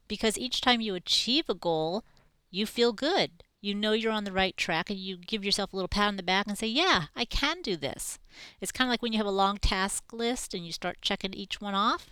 because 0.06 0.38
each 0.38 0.60
time 0.60 0.80
you 0.80 0.94
achieve 0.94 1.48
a 1.48 1.54
goal, 1.54 2.04
you 2.50 2.64
feel 2.64 2.92
good. 2.92 3.42
You 3.60 3.74
know 3.74 3.92
you're 3.92 4.12
on 4.12 4.24
the 4.24 4.30
right 4.30 4.56
track 4.56 4.90
and 4.90 4.98
you 4.98 5.16
give 5.16 5.44
yourself 5.44 5.72
a 5.72 5.76
little 5.76 5.88
pat 5.88 6.08
on 6.08 6.16
the 6.16 6.22
back 6.22 6.46
and 6.46 6.56
say, 6.56 6.66
Yeah, 6.68 7.06
I 7.16 7.24
can 7.24 7.62
do 7.62 7.76
this. 7.76 8.18
It's 8.60 8.70
kind 8.70 8.86
of 8.86 8.92
like 8.92 9.02
when 9.02 9.12
you 9.12 9.18
have 9.18 9.26
a 9.26 9.30
long 9.30 9.56
task 9.56 10.12
list 10.12 10.54
and 10.54 10.64
you 10.64 10.70
start 10.70 10.98
checking 11.00 11.34
each 11.34 11.60
one 11.60 11.74
off 11.74 12.10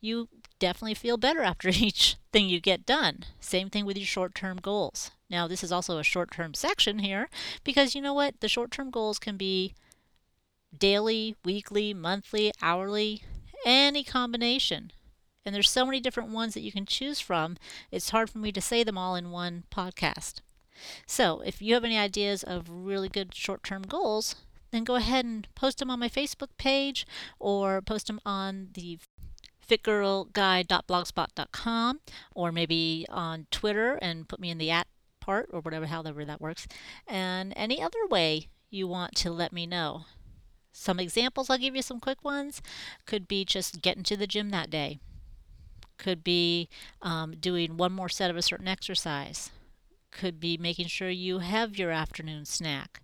you 0.00 0.28
definitely 0.58 0.94
feel 0.94 1.16
better 1.16 1.42
after 1.42 1.68
each 1.72 2.16
thing 2.32 2.48
you 2.48 2.60
get 2.60 2.86
done. 2.86 3.24
Same 3.40 3.70
thing 3.70 3.84
with 3.84 3.96
your 3.96 4.06
short 4.06 4.34
term 4.34 4.58
goals. 4.58 5.10
Now, 5.28 5.46
this 5.46 5.62
is 5.62 5.72
also 5.72 5.98
a 5.98 6.04
short 6.04 6.30
term 6.32 6.54
section 6.54 7.00
here 7.00 7.28
because 7.64 7.94
you 7.94 8.00
know 8.00 8.14
what? 8.14 8.40
The 8.40 8.48
short 8.48 8.70
term 8.70 8.90
goals 8.90 9.18
can 9.18 9.36
be 9.36 9.74
daily, 10.76 11.36
weekly, 11.44 11.94
monthly, 11.94 12.52
hourly, 12.62 13.22
any 13.64 14.04
combination. 14.04 14.92
And 15.44 15.54
there's 15.54 15.70
so 15.70 15.86
many 15.86 16.00
different 16.00 16.30
ones 16.30 16.54
that 16.54 16.60
you 16.60 16.70
can 16.70 16.86
choose 16.86 17.18
from, 17.18 17.56
it's 17.90 18.10
hard 18.10 18.28
for 18.28 18.38
me 18.38 18.52
to 18.52 18.60
say 18.60 18.84
them 18.84 18.98
all 18.98 19.16
in 19.16 19.30
one 19.30 19.64
podcast. 19.70 20.40
So, 21.06 21.40
if 21.40 21.60
you 21.60 21.74
have 21.74 21.84
any 21.84 21.98
ideas 21.98 22.42
of 22.42 22.68
really 22.68 23.08
good 23.08 23.34
short 23.34 23.62
term 23.62 23.82
goals, 23.82 24.36
then 24.70 24.84
go 24.84 24.94
ahead 24.94 25.24
and 25.24 25.48
post 25.54 25.78
them 25.78 25.90
on 25.90 25.98
my 25.98 26.08
Facebook 26.08 26.50
page 26.58 27.06
or 27.38 27.80
post 27.82 28.06
them 28.06 28.20
on 28.24 28.68
the 28.74 28.98
fitgirlguide.blogspot.com 29.70 32.00
or 32.34 32.50
maybe 32.50 33.06
on 33.08 33.46
Twitter 33.50 33.98
and 34.02 34.28
put 34.28 34.40
me 34.40 34.50
in 34.50 34.58
the 34.58 34.70
at 34.70 34.88
part 35.20 35.48
or 35.52 35.60
whatever, 35.60 35.86
however 35.86 36.24
that 36.24 36.40
works. 36.40 36.66
And 37.06 37.52
any 37.56 37.80
other 37.80 38.06
way 38.08 38.48
you 38.70 38.88
want 38.88 39.14
to 39.16 39.30
let 39.30 39.52
me 39.52 39.66
know. 39.66 40.04
Some 40.72 41.00
examples, 41.00 41.50
I'll 41.50 41.58
give 41.58 41.76
you 41.76 41.82
some 41.82 42.00
quick 42.00 42.24
ones, 42.24 42.62
could 43.04 43.26
be 43.26 43.44
just 43.44 43.82
getting 43.82 44.04
to 44.04 44.16
the 44.16 44.26
gym 44.26 44.50
that 44.50 44.70
day, 44.70 45.00
could 45.98 46.22
be 46.22 46.68
um, 47.02 47.34
doing 47.38 47.76
one 47.76 47.92
more 47.92 48.08
set 48.08 48.30
of 48.30 48.36
a 48.36 48.42
certain 48.42 48.68
exercise, 48.68 49.50
could 50.12 50.38
be 50.38 50.56
making 50.56 50.86
sure 50.86 51.10
you 51.10 51.40
have 51.40 51.76
your 51.76 51.90
afternoon 51.90 52.44
snack, 52.44 53.02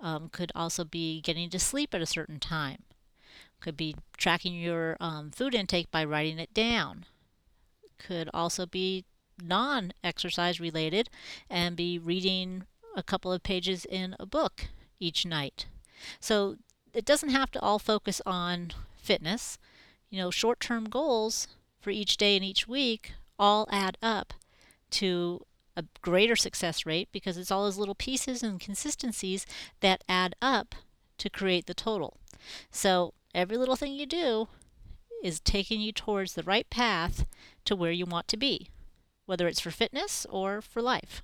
um, 0.00 0.30
could 0.30 0.50
also 0.54 0.84
be 0.84 1.20
getting 1.20 1.50
to 1.50 1.58
sleep 1.58 1.94
at 1.94 2.00
a 2.00 2.06
certain 2.06 2.40
time, 2.40 2.82
could 3.62 3.76
be 3.76 3.94
tracking 4.18 4.54
your 4.54 4.96
um, 5.00 5.30
food 5.30 5.54
intake 5.54 5.90
by 5.90 6.04
writing 6.04 6.38
it 6.38 6.52
down, 6.52 7.06
could 7.98 8.28
also 8.34 8.66
be 8.66 9.04
non 9.42 9.92
exercise 10.04 10.60
related 10.60 11.08
and 11.48 11.76
be 11.76 11.98
reading 11.98 12.64
a 12.94 13.02
couple 13.02 13.32
of 13.32 13.42
pages 13.42 13.86
in 13.86 14.14
a 14.20 14.26
book 14.26 14.66
each 15.00 15.24
night. 15.24 15.66
So 16.20 16.56
it 16.92 17.04
doesn't 17.04 17.30
have 17.30 17.50
to 17.52 17.60
all 17.60 17.78
focus 17.78 18.20
on 18.26 18.72
fitness. 18.96 19.58
You 20.10 20.18
know, 20.18 20.30
short 20.30 20.60
term 20.60 20.84
goals 20.88 21.48
for 21.80 21.90
each 21.90 22.16
day 22.16 22.36
and 22.36 22.44
each 22.44 22.68
week 22.68 23.12
all 23.38 23.68
add 23.70 23.96
up 24.02 24.34
to 24.90 25.40
a 25.76 25.84
greater 26.02 26.36
success 26.36 26.84
rate 26.84 27.08
because 27.12 27.38
it's 27.38 27.50
all 27.50 27.64
those 27.64 27.78
little 27.78 27.94
pieces 27.94 28.42
and 28.42 28.60
consistencies 28.60 29.46
that 29.80 30.04
add 30.08 30.34
up 30.42 30.74
to 31.16 31.30
create 31.30 31.66
the 31.66 31.74
total. 31.74 32.18
So 32.70 33.14
every 33.34 33.56
little 33.56 33.76
thing 33.76 33.94
you 33.94 34.06
do 34.06 34.48
is 35.22 35.40
taking 35.40 35.80
you 35.80 35.92
towards 35.92 36.34
the 36.34 36.42
right 36.42 36.68
path 36.70 37.26
to 37.64 37.76
where 37.76 37.92
you 37.92 38.04
want 38.04 38.28
to 38.28 38.36
be, 38.36 38.68
whether 39.26 39.46
it's 39.46 39.60
for 39.60 39.70
fitness 39.70 40.26
or 40.30 40.60
for 40.60 40.82
life. 40.82 41.22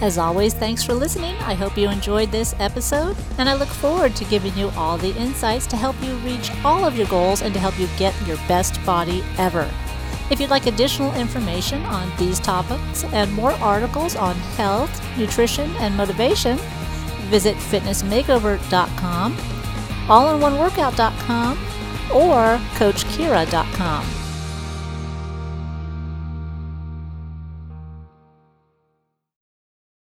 As 0.00 0.16
always, 0.16 0.54
thanks 0.54 0.82
for 0.82 0.94
listening. 0.94 1.34
I 1.40 1.52
hope 1.52 1.76
you 1.76 1.90
enjoyed 1.90 2.32
this 2.32 2.54
episode, 2.58 3.18
and 3.36 3.50
I 3.50 3.54
look 3.54 3.68
forward 3.68 4.16
to 4.16 4.24
giving 4.24 4.56
you 4.56 4.70
all 4.70 4.96
the 4.96 5.14
insights 5.16 5.66
to 5.68 5.76
help 5.76 5.94
you 6.02 6.14
reach 6.16 6.50
all 6.64 6.86
of 6.86 6.96
your 6.96 7.06
goals 7.08 7.42
and 7.42 7.52
to 7.52 7.60
help 7.60 7.78
you 7.78 7.86
get 7.98 8.14
your 8.26 8.38
best 8.48 8.82
body 8.86 9.22
ever. 9.36 9.70
If 10.30 10.40
you'd 10.40 10.48
like 10.48 10.66
additional 10.66 11.14
information 11.14 11.82
on 11.82 12.10
these 12.16 12.40
topics 12.40 13.04
and 13.04 13.30
more 13.34 13.52
articles 13.52 14.16
on 14.16 14.36
health, 14.56 15.18
nutrition, 15.18 15.70
and 15.76 15.94
motivation, 15.94 16.56
visit 17.28 17.56
fitnessmakeover.com, 17.56 19.36
allinoneworkout.com, 20.10 21.58
or 22.12 22.58
coachkira.com. 22.78 24.19